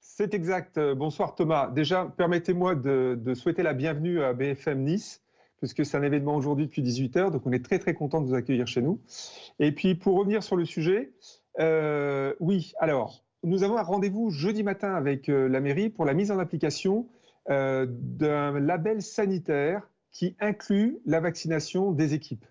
C'est 0.00 0.34
exact. 0.34 0.78
Bonsoir 0.78 1.34
Thomas. 1.34 1.68
Déjà, 1.68 2.12
permettez-moi 2.16 2.74
de, 2.74 3.34
souhaiter 3.34 3.62
la 3.62 3.72
bienvenue 3.72 4.22
à 4.22 4.32
BFM 4.32 4.82
Nice 4.82 5.23
puisque 5.64 5.86
c'est 5.86 5.96
un 5.96 6.02
événement 6.02 6.36
aujourd'hui 6.36 6.66
depuis 6.66 6.82
18h, 6.82 7.30
donc 7.30 7.46
on 7.46 7.52
est 7.52 7.64
très 7.64 7.78
très 7.78 7.94
content 7.94 8.20
de 8.20 8.26
vous 8.26 8.34
accueillir 8.34 8.66
chez 8.66 8.82
nous. 8.82 9.00
Et 9.58 9.72
puis 9.72 9.94
pour 9.94 10.18
revenir 10.18 10.42
sur 10.42 10.56
le 10.56 10.66
sujet, 10.66 11.12
euh, 11.58 12.34
oui, 12.38 12.74
alors 12.78 13.24
nous 13.42 13.62
avons 13.62 13.78
un 13.78 13.82
rendez-vous 13.82 14.28
jeudi 14.28 14.62
matin 14.62 14.94
avec 14.94 15.30
euh, 15.30 15.48
la 15.48 15.60
mairie 15.60 15.88
pour 15.88 16.04
la 16.04 16.12
mise 16.12 16.30
en 16.30 16.38
application 16.38 17.08
euh, 17.48 17.86
d'un 17.88 18.60
label 18.60 19.00
sanitaire 19.00 19.88
qui 20.12 20.36
inclut 20.38 20.98
la 21.06 21.20
vaccination 21.20 21.92
des 21.92 22.12
équipes. 22.12 22.44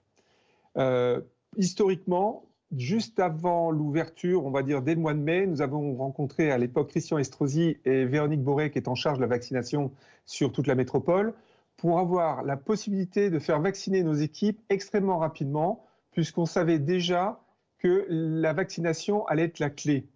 historiquement, 1.56 2.46
juste 2.76 3.20
avant 3.20 3.70
l'ouverture, 3.70 4.44
on 4.44 4.50
va 4.50 4.64
dire 4.64 4.82
dès 4.82 4.96
le 4.96 5.02
mois 5.02 5.14
de 5.14 5.20
mai, 5.20 5.46
nous 5.46 5.62
avons 5.62 5.96
rencontré 5.96 6.52
à 6.52 6.58
l'époque 6.58 6.90
Christian 6.90 7.20
Estrosi 7.20 7.78
et 7.86 8.06
Véronique 8.06 8.42
Boré 8.42 8.72
qui 8.72 8.80
est 8.80 8.88
en 8.88 8.96
charge 8.96 9.20
de 9.20 9.22
la 9.22 9.28
vaccination 9.28 9.92
sur 10.26 10.52
toute 10.52 10.66
la 10.66 10.74
métropole 10.74 11.36
pour 11.84 12.00
avoir 12.00 12.44
la 12.44 12.56
possibilité 12.56 13.30
de 13.30 13.40
faire 13.40 13.60
vacciner 13.60 14.04
nos 14.04 14.14
équipes 14.14 14.58
extrêmement 14.70 15.18
rapidement, 15.18 15.86
puisqu'on 16.12 16.46
savait 16.46 16.80
déjà 16.80 17.42
que 17.78 18.06
la 18.08 18.54
vaccination 18.54 19.26
allait 19.28 19.44
être 19.44 19.60
la 19.60 19.70
clé. 19.70 20.08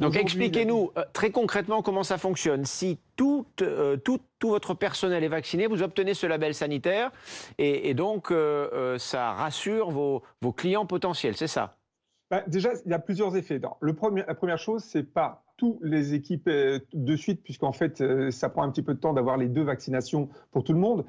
Donc 0.00 0.16
expliquez-nous 0.16 0.90
euh, 0.96 1.04
très 1.12 1.30
concrètement 1.30 1.82
comment 1.82 2.02
ça 2.02 2.18
fonctionne. 2.18 2.64
Si 2.64 2.98
tout, 3.14 3.46
euh, 3.60 3.96
tout, 3.96 4.18
tout, 4.40 4.48
votre 4.48 4.74
personnel 4.74 5.22
est 5.22 5.28
vacciné, 5.28 5.68
vous 5.68 5.84
obtenez 5.84 6.14
ce 6.14 6.26
label 6.26 6.52
sanitaire 6.52 7.12
et, 7.58 7.94
donc 7.94 8.32
euh, 8.32 8.98
ça 8.98 9.34
rassure 9.34 9.92
vos, 9.92 10.24
vos 10.40 10.52
clients 10.52 10.84
potentiels, 10.84 11.36
c'est 11.36 11.46
ça? 11.46 11.76
Bah, 12.28 12.42
Déjà, 12.48 12.70
il 12.84 12.90
y 12.90 12.94
a 12.94 12.98
plusieurs 12.98 13.36
effets. 13.36 13.60
Le 13.80 13.92
premier, 13.94 14.24
la 14.26 14.34
première 14.34 14.58
chose, 14.58 14.82
c'est 14.82 15.04
pas 15.04 15.44
toutes 15.62 15.78
les 15.80 16.12
équipes 16.14 16.50
de 16.50 17.16
suite, 17.16 17.44
puisqu'en 17.44 17.70
fait, 17.70 18.02
ça 18.32 18.48
prend 18.48 18.64
un 18.64 18.70
petit 18.70 18.82
peu 18.82 18.94
de 18.94 18.98
temps 18.98 19.12
d'avoir 19.12 19.36
les 19.36 19.46
deux 19.46 19.62
vaccinations 19.62 20.28
pour 20.50 20.64
tout 20.64 20.72
le 20.72 20.80
monde. 20.80 21.04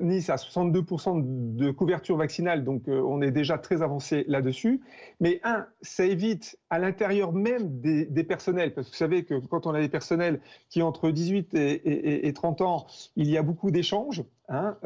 nice 0.00 0.28
a 0.28 0.34
62% 0.34 1.54
de 1.54 1.70
couverture 1.70 2.16
vaccinale, 2.16 2.64
donc 2.64 2.88
on 2.88 3.22
est 3.22 3.30
déjà 3.30 3.58
très 3.58 3.82
avancé 3.82 4.24
là-dessus. 4.26 4.80
Mais 5.20 5.40
un, 5.44 5.66
ça 5.82 6.04
évite 6.04 6.58
à 6.68 6.80
l'intérieur 6.80 7.32
même 7.32 7.80
des, 7.80 8.24
personnels, 8.24 8.74
parce 8.74 8.88
que 8.88 8.92
vous 8.92 8.98
savez 8.98 9.24
que 9.24 9.34
quand 9.46 9.68
on 9.68 9.74
a 9.74 9.80
des 9.80 9.88
personnels 9.88 10.40
qui 10.68 10.82
entre 10.82 11.12
18 11.12 11.54
et, 11.54 12.32
30 12.34 12.62
ans, 12.62 12.86
il 13.14 13.30
y 13.30 13.38
a 13.38 13.42
beaucoup 13.42 13.70
d'échanges. 13.70 14.24
Hein, 14.48 14.76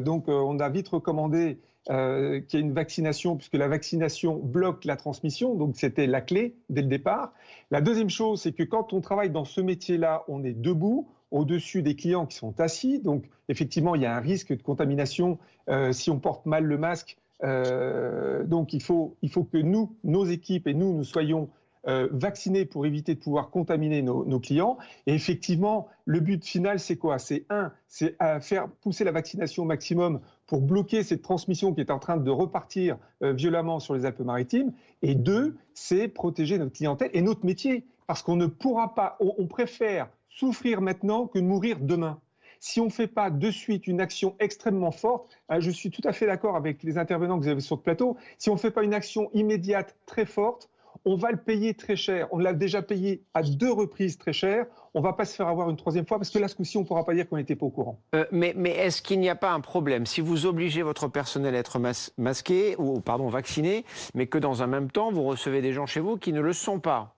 donc 0.00 0.28
on 0.28 0.60
a 0.60 0.68
vite 0.68 0.86
recommandé 0.90 1.58
euh, 1.90 2.40
qu'il 2.40 2.60
y 2.60 2.62
ait 2.62 2.66
une 2.66 2.72
vaccination, 2.72 3.36
puisque 3.36 3.54
la 3.54 3.68
vaccination 3.68 4.36
bloque 4.36 4.84
la 4.84 4.96
transmission, 4.96 5.54
donc 5.54 5.76
c'était 5.76 6.06
la 6.06 6.20
clé 6.20 6.56
dès 6.70 6.82
le 6.82 6.88
départ. 6.88 7.32
La 7.70 7.80
deuxième 7.80 8.10
chose, 8.10 8.40
c'est 8.42 8.52
que 8.52 8.62
quand 8.62 8.92
on 8.92 9.00
travaille 9.00 9.30
dans 9.30 9.44
ce 9.44 9.60
métier-là, 9.60 10.24
on 10.28 10.44
est 10.44 10.54
debout, 10.54 11.08
au-dessus 11.34 11.82
des 11.82 11.96
clients 11.96 12.26
qui 12.26 12.36
sont 12.36 12.60
assis, 12.60 13.00
donc 13.00 13.24
effectivement, 13.48 13.96
il 13.96 14.02
y 14.02 14.06
a 14.06 14.16
un 14.16 14.20
risque 14.20 14.56
de 14.56 14.62
contamination 14.62 15.38
euh, 15.68 15.92
si 15.92 16.08
on 16.08 16.20
porte 16.20 16.46
mal 16.46 16.64
le 16.64 16.78
masque. 16.78 17.16
Euh, 17.42 18.44
donc 18.44 18.72
il 18.72 18.80
faut, 18.80 19.16
il 19.20 19.30
faut 19.30 19.42
que 19.42 19.58
nous, 19.58 19.96
nos 20.04 20.24
équipes 20.24 20.68
et 20.68 20.74
nous, 20.74 20.94
nous 20.94 21.02
soyons 21.02 21.50
euh, 21.88 22.08
vacciner 22.12 22.64
pour 22.64 22.86
éviter 22.86 23.16
de 23.16 23.20
pouvoir 23.20 23.50
contaminer 23.50 24.00
nos, 24.00 24.38
clients. 24.38 24.78
Et 25.06 25.14
effectivement, 25.14 25.88
le 26.06 26.20
but 26.20 26.44
final, 26.44 26.78
c'est 26.78 26.96
quoi? 26.96 27.18
C'est 27.18 27.44
un, 27.50 27.72
c'est 27.88 28.16
faire 28.40 28.68
pousser 28.80 29.02
la 29.02 29.12
vaccination 29.12 29.64
au 29.64 29.66
maximum 29.66 30.20
pour 30.46 30.60
bloquer 30.60 31.02
cette 31.02 31.22
transmission 31.22 31.72
qui 31.72 31.80
est 31.80 31.90
en 31.90 31.98
train 31.98 32.16
de 32.16 32.30
repartir 32.30 32.98
euh, 33.22 33.32
violemment 33.32 33.80
sur 33.80 33.94
les 33.94 34.04
Alpes-Maritimes. 34.04 34.72
Et 35.02 35.14
deux, 35.14 35.56
c'est 35.72 36.08
protéger 36.08 36.58
notre 36.58 36.72
clientèle 36.72 37.10
et 37.12 37.22
notre 37.22 37.44
métier. 37.44 37.84
Parce 38.06 38.22
qu'on 38.22 38.36
ne 38.36 38.46
pourra 38.46 38.94
pas, 38.94 39.16
on, 39.20 39.46
préfère 39.46 40.08
souffrir 40.28 40.82
maintenant 40.82 41.26
que 41.26 41.38
mourir 41.38 41.78
demain 41.80 42.20
si 42.60 42.80
on 42.80 42.86
ne 42.86 42.90
fait 42.90 43.08
pas 43.08 43.28
de 43.28 43.50
suite 43.50 43.86
une 43.86 44.00
action 44.00 44.36
extrêmement 44.38 44.90
forte, 44.90 45.38
hein, 45.50 45.60
je 45.60 45.70
suis 45.70 45.90
tout 45.90 46.00
à 46.04 46.14
fait 46.14 46.24
d'accord 46.24 46.56
avec 46.56 46.82
les 46.82 46.96
intervenants 46.96 47.38
que 47.38 47.42
vous 47.42 47.50
avez 47.50 47.60
sur 47.60 47.76
le 47.76 47.82
plateau, 47.82 48.16
si 48.38 48.48
on 48.48 48.54
ne 48.54 48.58
fait 48.58 48.70
pas 48.70 48.82
une 48.82 48.94
action 48.94 49.28
immédiate 49.34 49.94
très 50.06 50.24
forte, 50.24 50.70
on 51.04 51.16
va 51.16 51.30
le 51.30 51.36
payer 51.36 51.74
très 51.74 51.96
cher. 51.96 52.28
On 52.32 52.38
l'a 52.38 52.52
déjà 52.52 52.82
payé 52.82 53.24
à 53.34 53.42
deux 53.42 53.72
reprises 53.72 54.16
très 54.16 54.32
cher. 54.32 54.66
On 54.94 55.00
ne 55.00 55.04
va 55.04 55.12
pas 55.12 55.24
se 55.24 55.34
faire 55.34 55.48
avoir 55.48 55.68
une 55.70 55.76
troisième 55.76 56.06
fois 56.06 56.18
parce 56.18 56.30
que 56.30 56.38
là, 56.38 56.48
ce 56.48 56.54
coup-ci, 56.54 56.76
on 56.78 56.80
ne 56.80 56.86
pourra 56.86 57.04
pas 57.04 57.14
dire 57.14 57.28
qu'on 57.28 57.36
n'était 57.36 57.56
pas 57.56 57.66
au 57.66 57.70
courant. 57.70 58.00
Euh, 58.14 58.24
mais, 58.30 58.54
est-ce 58.70 59.02
qu'il 59.02 59.20
n'y 59.20 59.28
a 59.28 59.34
pas 59.34 59.52
un 59.52 59.60
problème? 59.60 60.06
Si 60.06 60.20
vous 60.20 60.46
obligez 60.46 60.82
votre 60.82 61.08
personnel 61.08 61.54
à 61.54 61.58
être 61.58 61.78
masqué 62.16 62.76
ou 62.78 63.00
pardon 63.00 63.28
vacciné, 63.28 63.84
mais 64.14 64.26
que 64.26 64.38
dans 64.38 64.62
un 64.62 64.66
même 64.66 64.90
temps 64.90 65.12
vous 65.12 65.24
recevez 65.24 65.60
des 65.60 65.72
gens 65.72 65.86
chez 65.86 66.00
vous 66.00 66.16
qui 66.16 66.32
ne 66.32 66.40
le 66.40 66.52
sont 66.52 66.80
pas 66.80 67.16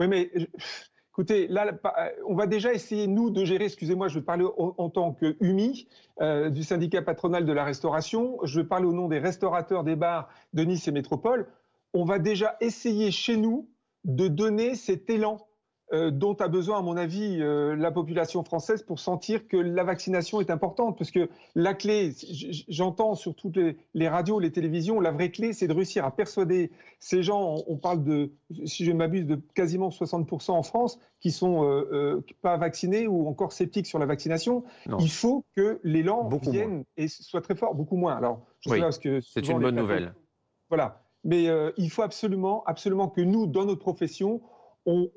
Oui, 0.00 0.08
mais 0.08 0.30
Écoutez, 1.16 1.46
là, 1.46 1.68
euh, 1.68 2.08
on 2.26 2.34
va 2.34 2.48
déjà 2.48 2.72
essayer, 2.72 3.06
nous, 3.06 3.30
de 3.30 3.44
gérer, 3.44 3.66
excusez-moi, 3.66 4.08
je 4.08 4.18
vais 4.18 4.24
parler 4.24 4.44
en, 4.56 4.90
tant 4.90 5.12
que 5.12 5.36
UMI, 5.40 5.86
euh, 6.20 6.50
du 6.50 6.64
syndicat 6.64 7.02
patronal 7.02 7.44
de 7.44 7.52
la 7.52 7.62
restauration, 7.62 8.40
je 8.42 8.60
vais 8.60 8.66
parler 8.66 8.86
au 8.86 8.92
nom 8.92 9.06
des 9.06 9.20
restaurateurs 9.20 9.84
des 9.84 9.94
bars 9.94 10.28
de 10.54 10.64
Nice 10.64 10.88
et 10.88 10.90
Métropole 10.90 11.46
on 11.94 12.04
va 12.04 12.18
déjà 12.18 12.56
essayer 12.60 13.10
chez 13.10 13.36
nous 13.36 13.70
de 14.04 14.28
donner 14.28 14.74
cet 14.74 15.08
élan 15.08 15.38
euh, 15.92 16.10
dont 16.10 16.34
a 16.34 16.48
besoin, 16.48 16.78
à 16.78 16.82
mon 16.82 16.96
avis, 16.96 17.38
euh, 17.40 17.76
la 17.76 17.92
population 17.92 18.42
française 18.42 18.82
pour 18.82 18.98
sentir 18.98 19.46
que 19.46 19.56
la 19.56 19.84
vaccination 19.84 20.40
est 20.40 20.50
importante. 20.50 20.96
Parce 20.96 21.10
que 21.10 21.28
la 21.54 21.74
clé, 21.74 22.12
j'entends 22.68 23.14
sur 23.14 23.34
toutes 23.36 23.58
les, 23.92 24.08
radios, 24.08 24.40
les 24.40 24.50
télévisions, 24.50 24.98
la 24.98 25.12
vraie 25.12 25.30
clé, 25.30 25.52
c'est 25.52 25.68
de 25.68 25.74
réussir 25.74 26.04
à 26.04 26.10
persuader 26.10 26.72
ces 26.98 27.22
gens. 27.22 27.62
On, 27.68 27.76
parle 27.76 28.02
de, 28.02 28.32
si 28.64 28.86
je 28.86 28.92
m'abuse, 28.92 29.26
de 29.26 29.38
quasiment 29.54 29.90
60% 29.90 30.52
en 30.52 30.62
France 30.62 30.98
qui 31.20 31.30
sont 31.30 31.64
euh, 31.64 32.24
pas 32.40 32.56
vaccinés 32.56 33.06
ou 33.06 33.28
encore 33.28 33.52
sceptiques 33.52 33.86
sur 33.86 33.98
la 33.98 34.06
vaccination. 34.06 34.64
Il 34.98 35.10
faut 35.10 35.44
que 35.54 35.80
l'élan 35.84 36.28
vienne 36.42 36.84
et 36.96 37.08
soit 37.08 37.42
très 37.42 37.54
fort, 37.54 37.74
beaucoup 37.74 37.96
moins. 37.96 38.16
Alors, 38.16 38.46
que 38.98 39.20
c'est 39.20 39.48
une 39.48 39.60
bonne 39.60 39.76
nouvelle. 39.76 40.14
Voilà. 40.70 41.03
Mais 41.24 41.48
euh, 41.48 41.72
il 41.76 41.90
faut 41.90 42.02
absolument, 42.02 42.62
absolument 42.66 43.08
que 43.08 43.20
nous, 43.20 43.46
dans 43.46 43.64
notre 43.64 43.80
profession, 43.80 44.40
on, 44.86 45.08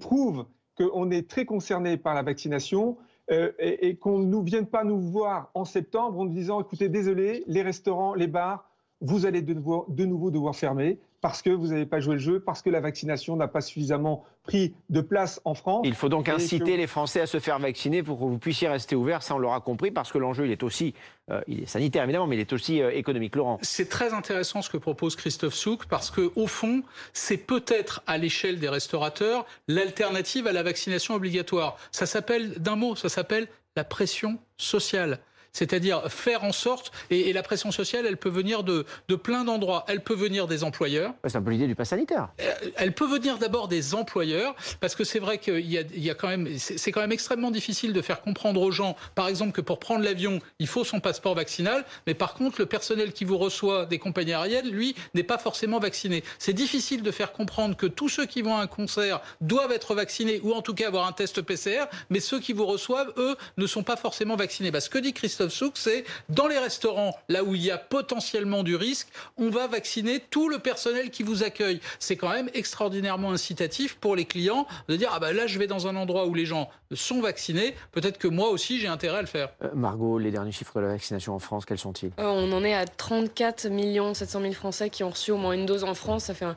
prouve 0.00 0.46
qu'on 0.78 1.10
est 1.10 1.28
très 1.28 1.44
concerné 1.44 1.98
par 1.98 2.14
la 2.14 2.22
vaccination 2.22 2.96
euh, 3.30 3.52
et, 3.58 3.96
qu'on 3.96 4.18
ne 4.18 4.42
vienne 4.42 4.66
pas 4.66 4.82
nous 4.82 4.98
voir 4.98 5.50
en 5.54 5.66
septembre 5.66 6.18
en 6.18 6.24
nous 6.24 6.32
disant 6.32 6.60
écoutez, 6.60 6.88
désolé, 6.88 7.44
les 7.46 7.60
restaurants, 7.60 8.14
les 8.14 8.26
bars, 8.26 8.70
vous 9.02 9.26
allez 9.26 9.42
de 9.42 9.52
nouveau 9.52 10.30
devoir 10.30 10.56
fermer 10.56 10.98
parce 11.24 11.40
que 11.40 11.48
vous 11.48 11.68
n'avez 11.68 11.86
pas 11.86 12.00
joué 12.00 12.16
le 12.16 12.20
jeu, 12.20 12.38
parce 12.38 12.60
que 12.60 12.68
la 12.68 12.80
vaccination 12.80 13.34
n'a 13.34 13.48
pas 13.48 13.62
suffisamment 13.62 14.26
pris 14.42 14.74
de 14.90 15.00
place 15.00 15.40
en 15.46 15.54
France. 15.54 15.80
Il 15.86 15.94
faut 15.94 16.10
donc 16.10 16.28
inciter 16.28 16.76
les 16.76 16.86
Français 16.86 17.22
à 17.22 17.26
se 17.26 17.40
faire 17.40 17.58
vacciner 17.58 18.02
pour 18.02 18.18
que 18.18 18.24
vous 18.24 18.36
puissiez 18.36 18.68
rester 18.68 18.94
ouverts, 18.94 19.22
ça 19.22 19.34
on 19.34 19.38
l'aura 19.38 19.62
compris, 19.62 19.90
parce 19.90 20.12
que 20.12 20.18
l'enjeu 20.18 20.44
il 20.44 20.52
est 20.52 20.62
aussi, 20.62 20.92
euh, 21.30 21.40
il 21.46 21.62
est 21.62 21.66
sanitaire 21.66 22.04
évidemment, 22.04 22.26
mais 22.26 22.36
il 22.36 22.40
est 22.40 22.52
aussi 22.52 22.82
euh, 22.82 22.90
économique. 22.90 23.36
Laurent. 23.36 23.58
C'est 23.62 23.88
très 23.88 24.12
intéressant 24.12 24.60
ce 24.60 24.68
que 24.68 24.76
propose 24.76 25.16
Christophe 25.16 25.54
Souk, 25.54 25.86
parce 25.86 26.10
qu'au 26.10 26.46
fond, 26.46 26.82
c'est 27.14 27.38
peut-être 27.38 28.02
à 28.06 28.18
l'échelle 28.18 28.58
des 28.58 28.68
restaurateurs 28.68 29.46
l'alternative 29.66 30.46
à 30.46 30.52
la 30.52 30.62
vaccination 30.62 31.14
obligatoire. 31.14 31.78
Ça 31.90 32.04
s'appelle, 32.04 32.52
d'un 32.58 32.76
mot, 32.76 32.96
ça 32.96 33.08
s'appelle 33.08 33.48
la 33.76 33.84
pression 33.84 34.36
sociale 34.58 35.20
c'est-à-dire 35.54 36.10
faire 36.12 36.44
en 36.44 36.52
sorte, 36.52 36.92
et, 37.10 37.32
la 37.32 37.42
pression 37.42 37.72
sociale, 37.72 38.04
elle 38.06 38.18
peut 38.18 38.28
venir 38.28 38.62
de, 38.62 38.84
de 39.08 39.16
plein 39.16 39.44
d'endroits. 39.44 39.84
Elle 39.88 40.02
peut 40.02 40.14
venir 40.14 40.46
des 40.46 40.62
employeurs. 40.62 41.14
C'est 41.24 41.36
un 41.36 41.42
peu 41.42 41.50
l'idée 41.50 41.66
du 41.66 41.74
pass 41.74 41.88
sanitaire. 41.88 42.28
Euh, 42.40 42.52
elle 42.76 42.92
peut 42.92 43.06
venir 43.06 43.38
d'abord 43.38 43.68
des 43.68 43.94
employeurs, 43.94 44.54
parce 44.80 44.94
que 44.94 45.04
c'est 45.04 45.18
vrai 45.18 45.38
qu'il 45.38 45.66
y 45.70 45.78
a, 45.78 45.82
il 45.82 46.04
y 46.04 46.10
a 46.10 46.14
quand 46.14 46.28
même, 46.28 46.48
c'est 46.58 46.92
quand 46.92 47.00
même 47.00 47.12
extrêmement 47.12 47.50
difficile 47.50 47.92
de 47.92 48.02
faire 48.02 48.20
comprendre 48.20 48.60
aux 48.60 48.70
gens, 48.70 48.96
par 49.14 49.28
exemple, 49.28 49.52
que 49.52 49.60
pour 49.60 49.78
prendre 49.78 50.04
l'avion, 50.04 50.40
il 50.58 50.66
faut 50.66 50.84
son 50.84 51.00
passeport 51.00 51.34
vaccinal, 51.34 51.84
mais 52.06 52.14
par 52.14 52.34
contre, 52.34 52.60
le 52.60 52.66
personnel 52.66 53.12
qui 53.12 53.24
vous 53.24 53.38
reçoit 53.38 53.86
des 53.86 53.98
compagnies 53.98 54.32
aériennes, 54.32 54.68
lui, 54.68 54.94
n'est 55.14 55.22
pas 55.22 55.38
forcément 55.38 55.78
vacciné. 55.78 56.24
C'est 56.38 56.52
difficile 56.52 57.02
de 57.02 57.10
faire 57.10 57.32
comprendre 57.32 57.76
que 57.76 57.86
tous 57.86 58.08
ceux 58.08 58.26
qui 58.26 58.42
vont 58.42 58.56
à 58.56 58.60
un 58.60 58.66
concert 58.66 59.20
doivent 59.40 59.72
être 59.72 59.94
vaccinés, 59.94 60.40
ou 60.42 60.52
en 60.52 60.62
tout 60.62 60.74
cas 60.74 60.88
avoir 60.88 61.06
un 61.06 61.12
test 61.12 61.42
PCR, 61.42 61.84
mais 62.10 62.20
ceux 62.20 62.40
qui 62.40 62.52
vous 62.52 62.66
reçoivent, 62.66 63.12
eux, 63.16 63.36
ne 63.56 63.66
sont 63.66 63.82
pas 63.82 63.96
forcément 63.96 64.36
vaccinés. 64.36 64.70
Bah, 64.70 64.80
ce 64.80 64.90
que 64.90 64.98
dit 64.98 65.12
Christophe 65.12 65.43
Souk, 65.48 65.72
c'est 65.76 66.04
dans 66.28 66.46
les 66.46 66.58
restaurants, 66.58 67.16
là 67.28 67.44
où 67.44 67.54
il 67.54 67.62
y 67.62 67.70
a 67.70 67.78
potentiellement 67.78 68.62
du 68.62 68.76
risque, 68.76 69.08
on 69.36 69.50
va 69.50 69.66
vacciner 69.66 70.20
tout 70.30 70.48
le 70.48 70.58
personnel 70.58 71.10
qui 71.10 71.22
vous 71.22 71.42
accueille. 71.42 71.80
C'est 71.98 72.16
quand 72.16 72.30
même 72.30 72.50
extraordinairement 72.54 73.32
incitatif 73.32 73.96
pour 73.96 74.16
les 74.16 74.24
clients 74.24 74.66
de 74.88 74.96
dire 74.96 75.10
ah 75.12 75.20
ben 75.20 75.32
là 75.32 75.46
je 75.46 75.58
vais 75.58 75.66
dans 75.66 75.86
un 75.86 75.96
endroit 75.96 76.26
où 76.26 76.34
les 76.34 76.46
gens 76.46 76.70
sont 76.92 77.20
vaccinés, 77.20 77.74
peut-être 77.92 78.18
que 78.18 78.28
moi 78.28 78.48
aussi 78.50 78.80
j'ai 78.80 78.88
intérêt 78.88 79.18
à 79.18 79.22
le 79.22 79.26
faire. 79.26 79.50
Euh, 79.62 79.70
Margot, 79.74 80.18
les 80.18 80.30
derniers 80.30 80.52
chiffres 80.52 80.76
de 80.76 80.80
la 80.80 80.92
vaccination 80.92 81.34
en 81.34 81.38
France, 81.38 81.64
quels 81.64 81.78
sont-ils? 81.78 82.12
Euh, 82.18 82.24
On 82.26 82.52
en 82.52 82.64
est 82.64 82.74
à 82.74 82.84
34 82.86 83.68
700 84.14 84.40
000 84.40 84.52
Français 84.52 84.90
qui 84.90 85.04
ont 85.04 85.10
reçu 85.10 85.30
au 85.30 85.36
moins 85.36 85.52
une 85.52 85.66
dose 85.66 85.84
en 85.84 85.94
France. 85.94 86.24
Ça 86.24 86.34
fait 86.34 86.44
un 86.44 86.56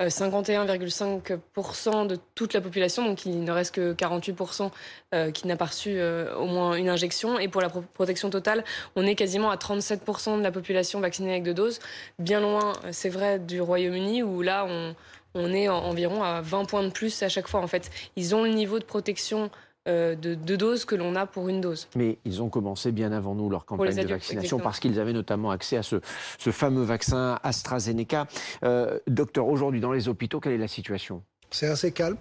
51,5% 0.00 2.02
euh, 2.02 2.04
de 2.06 2.18
toute 2.34 2.52
la 2.52 2.60
population, 2.60 3.04
donc 3.04 3.26
il 3.26 3.44
ne 3.44 3.52
reste 3.52 3.76
que 3.76 3.92
48% 3.92 4.70
euh, 5.14 5.30
qui 5.30 5.46
n'a 5.46 5.56
pas 5.56 5.66
reçu 5.66 5.94
euh, 5.96 6.34
au 6.36 6.46
moins 6.46 6.74
une 6.74 6.88
injection. 6.88 7.38
Et 7.38 7.46
pour 7.48 7.60
la 7.60 7.68
protection 7.68 8.30
totale, 8.30 8.64
on 8.96 9.06
est 9.06 9.14
quasiment 9.14 9.50
à 9.50 9.56
37% 9.56 10.38
de 10.38 10.42
la 10.42 10.50
population 10.50 10.98
vaccinée 11.00 11.30
avec 11.30 11.44
deux 11.44 11.54
doses, 11.54 11.78
bien 12.18 12.40
loin, 12.40 12.72
c'est 12.90 13.08
vrai, 13.08 13.38
du 13.38 13.60
Royaume-Uni, 13.60 14.24
où 14.24 14.42
là, 14.42 14.66
on, 14.68 14.96
on 15.34 15.52
est 15.52 15.68
environ 15.68 16.24
à 16.24 16.40
20 16.40 16.64
points 16.64 16.82
de 16.82 16.90
plus 16.90 17.22
à 17.22 17.28
chaque 17.28 17.46
fois. 17.46 17.60
En 17.60 17.68
fait, 17.68 17.90
ils 18.16 18.34
ont 18.34 18.42
le 18.42 18.50
niveau 18.50 18.80
de 18.80 18.84
protection 18.84 19.50
euh, 19.86 20.14
de, 20.14 20.56
doses 20.56 20.84
que 20.84 20.94
l'on 20.94 21.14
a 21.14 21.26
pour 21.26 21.48
une 21.48 21.60
dose. 21.60 21.88
Mais 21.94 22.18
ils 22.24 22.42
ont 22.42 22.48
commencé 22.48 22.90
bien 22.90 23.12
avant 23.12 23.34
nous 23.34 23.50
leur 23.50 23.66
campagne 23.66 23.94
de 23.94 24.08
vaccination 24.08 24.58
parce 24.58 24.80
qu'ils 24.80 24.98
avaient 24.98 25.12
notamment 25.12 25.50
accès 25.50 25.76
à 25.76 25.82
ce, 25.82 26.00
fameux 26.38 26.84
vaccin 26.84 27.38
AstraZeneca. 27.42 28.26
Euh, 28.64 28.98
docteur, 29.06 29.46
aujourd'hui 29.46 29.80
dans 29.80 29.92
les 29.92 30.08
hôpitaux, 30.08 30.40
quelle 30.40 30.52
est 30.52 30.58
la 30.58 30.68
situation? 30.68 31.22
C'est 31.50 31.66
assez 31.66 31.92
calme, 31.92 32.16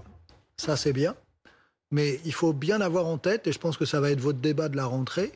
ça 0.57 0.75
c'est 0.75 0.93
bien. 0.93 1.15
Mais 1.91 2.19
il 2.25 2.33
faut 2.33 2.53
bien 2.53 2.81
avoir 2.81 3.05
en 3.05 3.17
tête, 3.17 3.47
et 3.47 3.51
je 3.51 3.59
pense 3.59 3.77
que 3.77 3.85
ça 3.85 4.01
va 4.01 4.09
être 4.09 4.19
votre 4.19 4.39
débat 4.39 4.67
de 4.67 4.75
la 4.75 4.85
rentrée, 4.85 5.31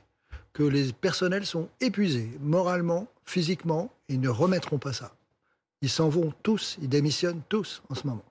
que 0.53 0.63
les 0.63 0.91
personnels 0.91 1.45
sont 1.45 1.69
épuisés, 1.81 2.29
moralement, 2.41 3.07
physiquement, 3.25 3.91
ils 4.09 4.19
ne 4.19 4.27
remettront 4.27 4.79
pas 4.79 4.91
ça. 4.91 5.13
Ils 5.81 5.89
s'en 5.89 6.09
vont 6.09 6.33
tous, 6.43 6.77
ils 6.81 6.89
démissionnent 6.89 7.43
tous 7.47 7.83
en 7.89 7.95
ce 7.95 8.07
moment. 8.07 8.25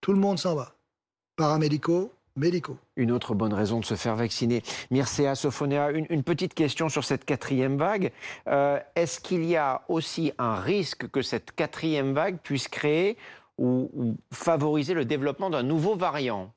Tout 0.00 0.12
le 0.12 0.18
monde 0.18 0.38
s'en 0.38 0.54
va. 0.54 0.76
Paramédicaux, 1.36 2.12
médicaux. 2.36 2.78
Une 2.96 3.12
autre 3.12 3.34
bonne 3.34 3.52
raison 3.52 3.80
de 3.80 3.84
se 3.84 3.94
faire 3.94 4.16
vacciner. 4.16 4.62
Mircea 4.90 5.34
Sophonéa, 5.34 5.90
une, 5.90 6.22
petite 6.22 6.54
question 6.54 6.88
sur 6.88 7.04
cette 7.04 7.24
quatrième 7.24 7.76
vague. 7.76 8.12
Euh, 8.48 8.78
est-ce 8.96 9.20
qu'il 9.20 9.44
y 9.44 9.56
a 9.56 9.82
aussi 9.88 10.32
un 10.38 10.54
risque 10.56 11.08
que 11.10 11.22
cette 11.22 11.52
quatrième 11.52 12.12
vague 12.12 12.38
puisse 12.38 12.68
créer 12.68 13.16
ou, 13.58 14.16
favoriser 14.32 14.94
le 14.94 15.04
développement 15.04 15.50
d'un 15.50 15.62
nouveau 15.62 15.94
variant? 15.94 16.52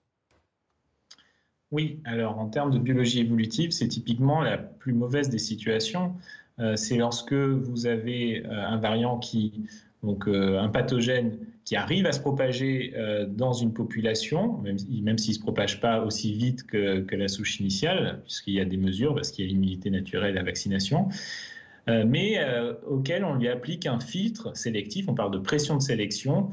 Oui, 1.72 2.00
alors 2.05 2.39
en 2.39 2.48
termes 2.48 2.72
de 2.72 2.79
biologie 2.79 3.19
évolutive, 3.19 3.72
c'est 3.72 3.89
typiquement 3.89 4.41
la 4.41 4.57
plus 4.57 4.93
mauvaise 4.93 5.29
des 5.29 5.38
situations. 5.38 6.15
Euh, 6.60 6.76
c'est 6.76 6.98
lorsque 6.98 7.34
vous 7.34 7.86
avez 7.86 8.46
euh, 8.46 8.68
un 8.68 8.78
variant 8.78 9.20
qui, 9.20 9.66
donc 10.04 10.28
un 10.28 10.70
pathogène 10.70 11.38
qui 11.68 11.76
arrive 11.76 12.06
à 12.06 12.14
se 12.14 12.22
propager 12.22 12.94
euh, 12.96 13.26
dans 13.26 13.52
une 13.52 13.74
population, 13.74 14.58
même, 14.60 14.78
même 15.02 15.18
s'il 15.18 15.32
ne 15.32 15.36
se 15.36 15.42
propage 15.42 15.82
pas 15.82 16.00
aussi 16.02 16.32
vite 16.32 16.66
que, 16.66 17.02
que 17.02 17.14
la 17.14 17.28
souche 17.28 17.60
initiale, 17.60 18.22
puisqu'il 18.24 18.54
y 18.54 18.62
a 18.62 18.66
des 18.66 18.78
mesures, 18.78 19.14
parce 19.14 19.32
qu'il 19.32 19.44
y 19.44 19.50
a 19.50 19.52
l'immunité 19.52 19.90
naturelle 19.90 20.36
la 20.36 20.44
vaccination, 20.44 21.10
euh, 21.90 22.06
mais 22.08 22.40
euh, 22.40 22.74
auquel 22.88 23.26
on 23.26 23.36
lui 23.36 23.50
applique 23.50 23.86
un 23.86 24.00
filtre 24.00 24.56
sélectif, 24.56 25.10
on 25.10 25.14
parle 25.14 25.32
de 25.32 25.40
pression 25.40 25.76
de 25.76 25.82
sélection, 25.82 26.52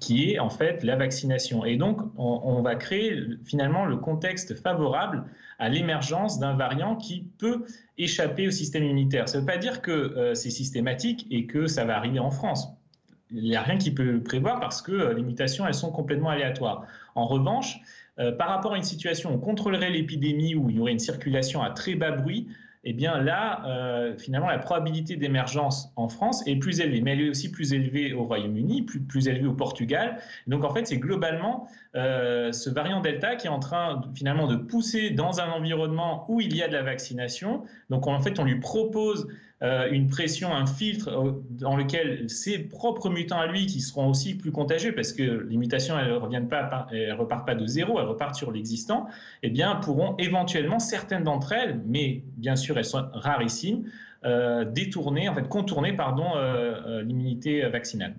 qui 0.00 0.32
est 0.32 0.38
en 0.38 0.50
fait 0.50 0.82
la 0.82 0.96
vaccination. 0.96 1.64
Et 1.64 1.76
donc, 1.76 1.98
on, 2.16 2.60
va 2.62 2.74
créer 2.74 3.18
finalement 3.44 3.86
le 3.86 3.96
contexte 3.96 4.54
favorable 4.54 5.24
à 5.58 5.68
l'émergence 5.68 6.38
d'un 6.38 6.54
variant 6.54 6.96
qui 6.96 7.24
peut 7.38 7.64
échapper 7.96 8.46
au 8.46 8.50
système 8.50 8.84
immunitaire. 8.84 9.28
Ça 9.28 9.38
ne 9.38 9.42
veut 9.42 9.46
pas 9.46 9.56
dire 9.56 9.80
que 9.80 10.32
c'est 10.34 10.50
systématique 10.50 11.26
et 11.30 11.46
que 11.46 11.66
ça 11.66 11.84
va 11.84 11.96
arriver 11.96 12.18
en 12.18 12.30
France 12.30 12.76
il 13.30 13.42
n'y 13.42 13.56
a 13.56 13.62
rien 13.62 13.76
qui 13.76 13.90
peut 13.90 14.20
prévoir 14.22 14.60
parce 14.60 14.82
que 14.82 14.92
euh, 14.92 15.14
les 15.14 15.22
mutations, 15.22 15.66
elles 15.66 15.74
sont 15.74 15.90
complètement 15.90 16.30
aléatoires. 16.30 16.86
En 17.14 17.26
revanche, 17.26 17.80
euh, 18.18 18.32
par 18.32 18.48
rapport 18.48 18.74
à 18.74 18.76
une 18.76 18.84
situation 18.84 19.30
où 19.30 19.34
on 19.34 19.38
contrôlerait 19.38 19.90
l'épidémie, 19.90 20.54
où 20.54 20.70
il 20.70 20.76
y 20.76 20.80
aurait 20.80 20.92
une 20.92 20.98
circulation 20.98 21.62
à 21.62 21.70
très 21.70 21.94
bas 21.94 22.12
bruit, 22.12 22.48
eh 22.88 22.92
bien 22.92 23.20
là, 23.20 23.66
euh, 23.66 24.16
finalement, 24.16 24.48
la 24.48 24.58
probabilité 24.58 25.16
d'émergence 25.16 25.92
en 25.96 26.08
France 26.08 26.46
est 26.46 26.56
plus 26.56 26.80
élevée, 26.80 27.00
mais 27.00 27.12
elle 27.12 27.20
est 27.20 27.28
aussi 27.28 27.50
plus 27.50 27.72
élevée 27.72 28.14
au 28.14 28.24
Royaume-Uni, 28.24 28.82
plus, 28.82 29.00
plus 29.00 29.28
élevée 29.28 29.46
au 29.46 29.54
Portugal. 29.54 30.18
donc 30.46 30.64
en 30.64 30.70
fait, 30.70 30.86
c'est 30.86 30.98
globalement 30.98 31.68
ce 31.94 32.70
variant 32.70 33.00
Delta 33.00 33.36
qui 33.36 33.46
est 33.46 33.50
en 33.50 33.58
train 33.58 34.02
finalement 34.14 34.46
de 34.46 34.56
pousser 34.56 35.08
dans 35.08 35.40
un 35.40 35.48
environnement 35.48 36.26
où 36.28 36.42
il 36.42 36.54
y 36.54 36.62
a 36.62 36.68
de 36.68 36.74
la 36.74 36.82
vaccination. 36.82 37.62
Donc 37.88 38.06
en 38.06 38.20
fait, 38.20 38.38
on 38.38 38.44
lui 38.44 38.60
propose 38.60 39.26
euh, 39.62 39.88
une 39.90 40.08
pression, 40.08 40.52
un 40.52 40.66
filtre 40.66 41.08
euh, 41.08 41.32
dans 41.48 41.76
lequel 41.76 42.28
ses 42.28 42.58
propres 42.58 43.08
mutants 43.08 43.38
à 43.38 43.46
lui, 43.46 43.64
qui 43.64 43.80
seront 43.80 44.10
aussi 44.10 44.34
plus 44.34 44.52
contagieux, 44.52 44.94
parce 44.94 45.14
que 45.14 45.46
les 45.48 45.56
mutations, 45.56 45.98
elles 45.98 46.12
ne 46.12 46.46
pas, 46.46 46.86
elles 46.92 47.14
repartent 47.14 47.46
pas 47.46 47.54
de 47.54 47.66
zéro, 47.66 47.98
elles 47.98 48.06
repartent 48.06 48.34
sur 48.34 48.52
l'existant, 48.52 49.06
eh 49.42 49.48
bien, 49.48 49.76
pourront 49.76 50.14
éventuellement, 50.18 50.78
certaines 50.78 51.24
d'entre 51.24 51.52
elles, 51.52 51.80
mais 51.86 52.22
bien 52.36 52.54
sûr, 52.54 52.76
elles 52.76 52.84
sont 52.84 53.06
rarissimes, 53.14 53.84
euh, 54.24 54.66
détourner, 54.66 55.28
en 55.30 55.34
fait, 55.34 55.48
contourner, 55.48 55.94
pardon, 55.94 56.26
l'immunité 57.02 57.66
vaccinale. 57.68 58.14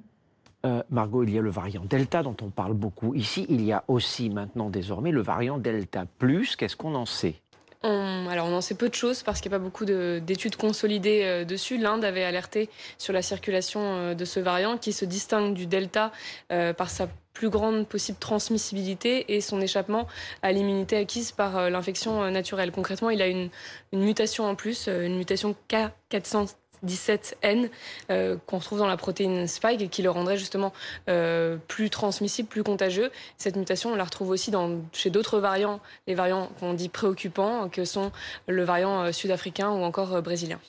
Margot, 0.89 1.23
il 1.23 1.29
y 1.29 1.39
a 1.39 1.41
le 1.41 1.49
variant 1.49 1.85
Delta 1.85 2.23
dont 2.23 2.35
on 2.41 2.49
parle 2.49 2.73
beaucoup. 2.73 3.13
Ici, 3.15 3.45
il 3.47 3.63
y 3.63 3.71
a 3.71 3.85
aussi 3.87 4.29
maintenant 4.29 4.69
désormais 4.69 5.11
le 5.11 5.21
variant 5.21 5.57
Delta 5.57 6.05
Plus. 6.17 6.57
Qu'est-ce 6.57 6.75
qu'on 6.75 6.93
en 6.95 7.05
sait? 7.05 7.35
Alors 7.83 8.47
on 8.47 8.53
en 8.53 8.61
sait 8.61 8.75
peu 8.75 8.89
de 8.89 8.93
choses 8.93 9.23
parce 9.23 9.41
qu'il 9.41 9.51
n'y 9.51 9.55
a 9.55 9.59
pas 9.59 9.63
beaucoup 9.63 9.85
d'études 9.85 10.55
consolidées 10.55 11.21
euh, 11.23 11.45
dessus. 11.45 11.77
L'Inde 11.77 12.03
avait 12.03 12.23
alerté 12.23 12.69
sur 12.97 13.13
la 13.13 13.21
circulation 13.21 13.81
euh, 13.81 14.13
de 14.13 14.25
ce 14.25 14.39
variant 14.39 14.77
qui 14.77 14.93
se 14.93 15.05
distingue 15.05 15.53
du 15.53 15.67
Delta 15.67 16.11
euh, 16.51 16.73
par 16.73 16.89
sa 16.89 17.07
plus 17.33 17.49
grande 17.49 17.87
possible 17.87 18.17
transmissibilité 18.17 19.35
et 19.35 19.41
son 19.41 19.61
échappement 19.61 20.07
à 20.41 20.51
l'immunité 20.51 20.97
acquise 20.97 21.31
par 21.31 21.69
l'infection 21.69 22.31
naturelle. 22.31 22.71
Concrètement, 22.71 23.11
il 23.11 23.21
a 23.21 23.27
une, 23.27 23.49
une 23.93 24.03
mutation 24.03 24.45
en 24.45 24.55
plus, 24.55 24.87
une 24.87 25.15
mutation 25.17 25.55
K400 25.69 26.55
17N 26.85 27.69
euh, 28.09 28.37
qu'on 28.45 28.57
retrouve 28.57 28.79
dans 28.79 28.87
la 28.87 28.97
protéine 28.97 29.47
spike 29.47 29.81
et 29.81 29.87
qui 29.87 30.01
le 30.01 30.09
rendrait 30.09 30.37
justement 30.37 30.73
euh, 31.09 31.57
plus 31.67 31.89
transmissible, 31.89 32.47
plus 32.47 32.63
contagieux. 32.63 33.11
Cette 33.37 33.55
mutation, 33.55 33.91
on 33.91 33.95
la 33.95 34.03
retrouve 34.03 34.29
aussi 34.29 34.51
chez 34.93 35.09
d'autres 35.09 35.39
variants, 35.39 35.79
les 36.07 36.15
variants 36.15 36.49
qu'on 36.59 36.73
dit 36.73 36.89
préoccupants, 36.89 37.69
que 37.69 37.85
sont 37.85 38.11
le 38.47 38.63
variant 38.63 39.03
euh, 39.03 39.11
sud-africain 39.11 39.69
ou 39.71 39.83
encore 39.83 40.21
brésilien. 40.21 40.59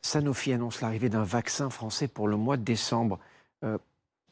Sanofi 0.00 0.54
annonce 0.54 0.80
l'arrivée 0.80 1.10
d'un 1.10 1.22
vaccin 1.22 1.68
français 1.68 2.08
pour 2.08 2.28
le 2.28 2.36
mois 2.36 2.56
de 2.56 2.62
décembre. 2.62 3.18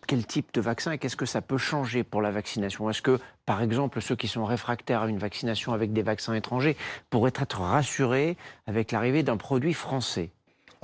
quel 0.06 0.24
type 0.24 0.54
de 0.54 0.62
vaccin 0.62 0.92
et 0.92 0.98
qu'est-ce 0.98 1.16
que 1.16 1.26
ça 1.26 1.42
peut 1.42 1.58
changer 1.58 2.02
pour 2.02 2.22
la 2.22 2.30
vaccination? 2.30 2.88
Est-ce 2.88 3.02
que, 3.02 3.20
par 3.44 3.60
exemple, 3.60 4.00
ceux 4.00 4.16
qui 4.16 4.26
sont 4.26 4.46
réfractaires 4.46 5.02
à 5.02 5.08
une 5.08 5.18
vaccination 5.18 5.74
avec 5.74 5.92
des 5.92 6.00
vaccins 6.00 6.32
étrangers 6.32 6.78
pourraient 7.10 7.34
être 7.34 7.60
rassurés 7.60 8.38
avec 8.66 8.90
l'arrivée 8.90 9.22
d'un 9.22 9.36
produit 9.36 9.74
français? 9.74 10.30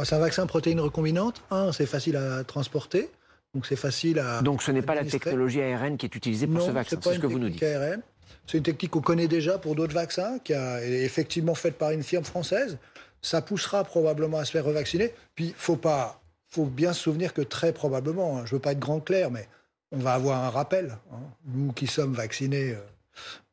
C'est 0.03 0.15
un 0.15 0.19
vaccin 0.19 0.47
protéine 0.47 0.81
recombinante. 0.81 1.43
Un, 1.51 1.73
c'est 1.73 1.87
facile 1.87 2.17
à 2.17 2.45
transporter. 2.45 3.11
Donc 3.55 3.67
c'est 3.67 3.77
facile 3.77 4.19
à. 4.19 4.43
Donc 4.43 4.63
ce 4.63 4.73
n'est 4.73 4.83
pas 4.83 4.95
la 4.95 5.05
technologie 5.05 5.63
ARN 5.63 5.97
qui 5.97 6.07
est 6.07 6.15
utilisée 6.15 6.47
pour 6.47 6.63
ce 6.63 6.71
vaccin, 6.71 6.99
c'est 7.01 7.15
ce 7.15 7.19
que 7.21 7.27
vous 7.27 7.39
nous 7.39 7.51
dites. 7.51 7.63
ARN. 7.63 8.03
C'est 8.47 8.59
une 8.59 8.65
technique 8.65 8.91
qu'on 8.91 9.01
connaît 9.01 9.29
déjà 9.29 9.59
pour 9.59 9.75
d'autres 9.75 9.95
vaccins, 9.95 10.39
qui 10.41 10.53
est 10.53 11.05
effectivement 11.05 11.55
faite 11.55 11.79
par 11.79 11.91
une 11.93 12.03
firme 12.03 12.25
française. 12.25 12.79
Ça 13.23 13.41
poussera 13.41 13.85
probablement 13.85 14.39
à 14.39 14.45
se 14.45 14.51
faire 14.51 14.65
revacciner. 14.65 15.15
Puis 15.35 15.47
il 15.47 15.55
faut 15.55 15.77
pas, 15.77 16.21
faut 16.49 16.67
bien 16.67 16.93
se 16.93 17.01
souvenir 17.01 17.33
que 17.33 17.41
très 17.41 17.73
probablement, 17.73 18.39
hein, 18.39 18.43
je 18.45 18.55
veux 18.55 18.61
pas 18.61 18.73
être 18.73 18.81
grand 18.81 19.01
clair, 19.01 19.31
mais 19.31 19.49
on 19.93 19.99
va 19.99 20.13
avoir 20.13 20.45
un 20.45 20.51
rappel. 20.51 20.99
Hein. 21.13 21.17
Nous 21.47 21.73
qui 21.73 21.87
sommes 21.87 22.13
vaccinés, 22.13 22.73
euh, 22.73 22.81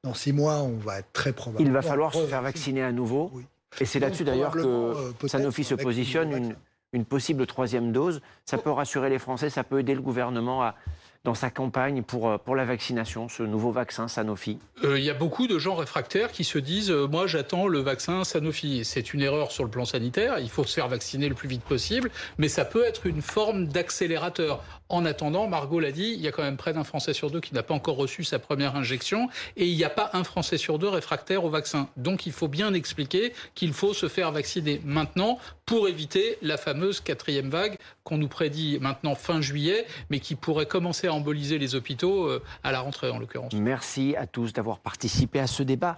dans 0.04 0.14
six 0.14 0.34
mois, 0.34 0.58
on 0.58 0.78
va 0.78 1.00
être 1.00 1.12
très 1.14 1.32
probablement. 1.32 1.70
Il 1.70 1.74
va 1.74 1.82
falloir 1.82 2.14
se 2.14 2.26
faire 2.26 2.42
vacciner 2.42 2.84
à 2.84 2.92
nouveau. 2.92 3.32
Oui. 3.34 3.46
Et 3.80 3.86
c'est 3.86 4.00
là-dessus 4.00 4.24
d'ailleurs 4.24 4.52
que 4.52 4.60
euh, 4.60 5.28
Sanofi 5.28 5.64
se 5.64 5.76
positionne, 5.76 6.32
une, 6.32 6.56
une, 6.94 7.06
possible 7.06 7.46
troisième 7.48 7.92
dose. 7.92 8.22
Ça 8.46 8.58
peut 8.58 8.72
rassurer 8.72 9.10
les 9.10 9.20
Français, 9.20 9.50
ça 9.50 9.64
peut 9.64 9.80
aider 9.80 9.96
le 9.96 10.02
gouvernement 10.02 10.62
à, 10.62 10.76
dans 11.24 11.36
sa 11.36 11.52
campagne 11.52 12.02
pour, 12.02 12.30
euh, 12.30 12.38
pour 12.38 12.56
la 12.56 12.66
vaccination, 12.66 13.30
ce 13.30 13.44
nouveau 13.44 13.72
vaccin 13.72 14.08
Sanofi 14.08 14.58
euh, 14.84 14.98
Il 14.98 15.06
y 15.06 15.10
a 15.10 15.14
beaucoup 15.14 15.48
de 15.48 15.60
gens 15.60 15.76
réfractaires 15.76 16.32
qui 16.32 16.44
se 16.44 16.58
disent 16.58 16.90
euh, 16.90 17.08
Moi, 17.08 17.28
j'attends 17.28 17.68
le 17.68 17.80
vaccin 17.80 18.24
Sanofi. 18.24 18.84
C'est 18.86 19.14
une 19.14 19.22
erreur 19.22 19.52
sur 19.52 19.64
le 19.64 19.70
plan 19.70 19.86
sanitaire. 19.86 20.40
Il 20.40 20.50
faut 20.50 20.64
se 20.64 20.74
faire 20.74 20.88
vacciner 20.88 21.30
le 21.30 21.36
plus 21.36 21.48
vite 21.48 21.64
possible. 21.64 22.10
Mais 22.38 22.48
ça 22.48 22.66
peut 22.66 22.84
être 22.84 23.06
une 23.06 23.22
forme 23.22 23.68
d'accélérateur. 23.68 24.64
En 24.92 25.06
attendant, 25.06 25.48
Margot 25.48 25.80
l'a 25.80 25.94
dit, 25.94 26.12
il 26.16 26.20
y 26.20 26.28
a 26.28 26.34
quand 26.34 26.44
même 26.44 26.58
près 26.58 26.74
d'un 26.74 26.84
Français 26.84 27.14
sur 27.14 27.32
deux 27.32 27.40
qui 27.40 27.54
n'a 27.54 27.64
pas 27.64 27.74
encore 27.74 27.96
reçu 27.96 28.26
sa 28.26 28.40
première 28.40 28.76
injection. 28.76 29.30
Et 29.56 29.66
il 29.66 29.78
n'y 29.78 29.86
a 29.86 29.90
pas 29.90 30.10
un 30.12 30.26
Français 30.26 30.58
sur 30.58 30.80
deux 30.80 30.90
réfractaire 30.90 31.46
au 31.46 31.50
vaccin. 31.50 31.88
Donc 31.96 32.26
il 32.26 32.34
faut 32.34 32.50
bien 32.50 32.74
expliquer 32.74 33.32
qu'il 33.56 33.72
faut 33.72 33.94
se 33.94 34.10
faire 34.10 34.34
vacciner 34.34 34.82
maintenant 34.84 35.40
pour 35.66 35.88
éviter 35.88 36.38
la 36.42 36.58
fameuse 36.58 37.00
quatrième 37.00 37.50
vague 37.50 37.78
qu'on 38.04 38.18
nous 38.18 38.28
prédit 38.28 38.80
maintenant 38.82 39.16
fin 39.16 39.40
juillet, 39.40 39.86
mais 40.10 40.20
qui 40.20 40.36
pourrait 40.36 40.66
commencer 40.66 41.08
à 41.08 41.14
emboliser 41.14 41.58
les 41.58 41.76
hôpitaux 41.76 42.26
euh, 42.26 42.44
à 42.62 42.74
la 42.74 42.82
rentrée 42.82 43.10
en 43.10 43.20
l'occurrence. 43.20 43.54
Merci 43.54 44.18
à 44.18 44.28
tous 44.28 44.52
d'avoir 44.52 44.80
participé 44.80 45.40
à 45.40 45.48
ce 45.48 45.64
débat 45.64 45.98